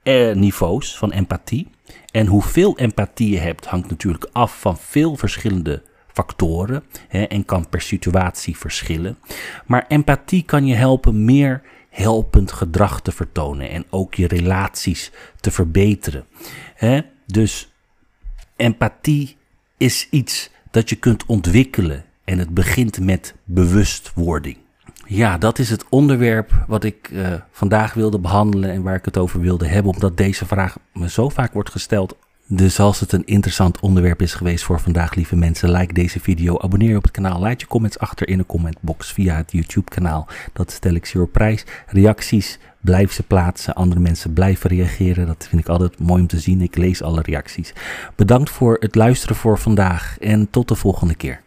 eh, 0.03 0.33
niveaus 0.33 0.97
van 0.97 1.11
empathie. 1.11 1.67
En 2.11 2.27
hoeveel 2.27 2.77
empathie 2.77 3.29
je 3.29 3.39
hebt 3.39 3.65
hangt 3.65 3.89
natuurlijk 3.89 4.29
af 4.31 4.59
van 4.59 4.77
veel 4.77 5.15
verschillende 5.15 5.83
factoren 6.13 6.83
hè, 7.07 7.23
en 7.23 7.45
kan 7.45 7.69
per 7.69 7.81
situatie 7.81 8.57
verschillen. 8.57 9.17
Maar 9.65 9.85
empathie 9.88 10.43
kan 10.43 10.65
je 10.65 10.75
helpen 10.75 11.25
meer 11.25 11.61
helpend 11.95 12.51
gedrag 12.51 13.01
te 13.01 13.12
vertonen 13.12 13.69
en 13.69 13.86
ook 13.89 14.13
je 14.13 14.27
relaties 14.27 15.12
te 15.39 15.51
verbeteren. 15.51 16.25
Dus 17.25 17.71
empathie 18.55 19.38
is 19.77 20.08
iets 20.10 20.49
dat 20.71 20.89
je 20.89 20.95
kunt 20.95 21.25
ontwikkelen 21.25 22.05
en 22.23 22.39
het 22.39 22.49
begint 22.49 22.99
met 22.99 23.36
bewustwording. 23.43 24.58
Ja, 25.08 25.38
dat 25.38 25.60
is 25.60 25.69
het 25.69 25.86
onderwerp 25.89 26.51
wat 26.67 26.84
ik 26.84 27.10
uh, 27.12 27.34
vandaag 27.51 27.93
wilde 27.93 28.19
behandelen 28.19 28.71
en 28.71 28.81
waar 28.81 28.95
ik 28.95 29.05
het 29.05 29.17
over 29.17 29.39
wilde 29.39 29.67
hebben, 29.67 29.93
omdat 29.93 30.17
deze 30.17 30.45
vraag 30.45 30.77
me 30.93 31.10
zo 31.10 31.29
vaak 31.29 31.53
wordt 31.53 31.69
gesteld 31.69 32.17
dus 32.47 32.79
als 32.79 32.99
het 32.99 33.12
een 33.12 33.25
interessant 33.25 33.79
onderwerp 33.79 34.21
is 34.21 34.34
geweest 34.34 34.63
voor 34.63 34.79
vandaag, 34.79 35.15
lieve 35.15 35.36
mensen, 35.36 35.71
like 35.71 35.93
deze 35.93 36.19
video, 36.19 36.60
abonneer 36.60 36.89
je 36.89 36.97
op 36.97 37.03
het 37.03 37.12
kanaal, 37.12 37.39
laat 37.39 37.62
je 37.62 37.67
comments 37.67 37.99
achter 37.99 38.27
in 38.27 38.38
de 38.38 38.45
commentbox 38.45 39.12
via 39.12 39.36
het 39.36 39.51
YouTube 39.51 39.89
kanaal. 39.89 40.27
Dat 40.53 40.71
stel 40.71 40.93
ik 40.93 41.05
zeer 41.05 41.21
op 41.21 41.31
prijs. 41.31 41.65
Reacties, 41.88 42.60
blijf 42.81 43.12
ze 43.12 43.23
plaatsen. 43.23 43.73
Andere 43.73 44.01
mensen 44.01 44.34
blijven 44.34 44.69
reageren. 44.69 45.27
Dat 45.27 45.47
vind 45.49 45.62
ik 45.62 45.67
altijd 45.67 45.99
mooi 45.99 46.21
om 46.21 46.27
te 46.27 46.39
zien. 46.39 46.62
Ik 46.62 46.75
lees 46.75 47.01
alle 47.01 47.21
reacties. 47.21 47.73
Bedankt 48.15 48.49
voor 48.49 48.77
het 48.79 48.95
luisteren 48.95 49.36
voor 49.36 49.60
vandaag 49.60 50.19
en 50.19 50.49
tot 50.49 50.67
de 50.67 50.75
volgende 50.75 51.15
keer. 51.15 51.41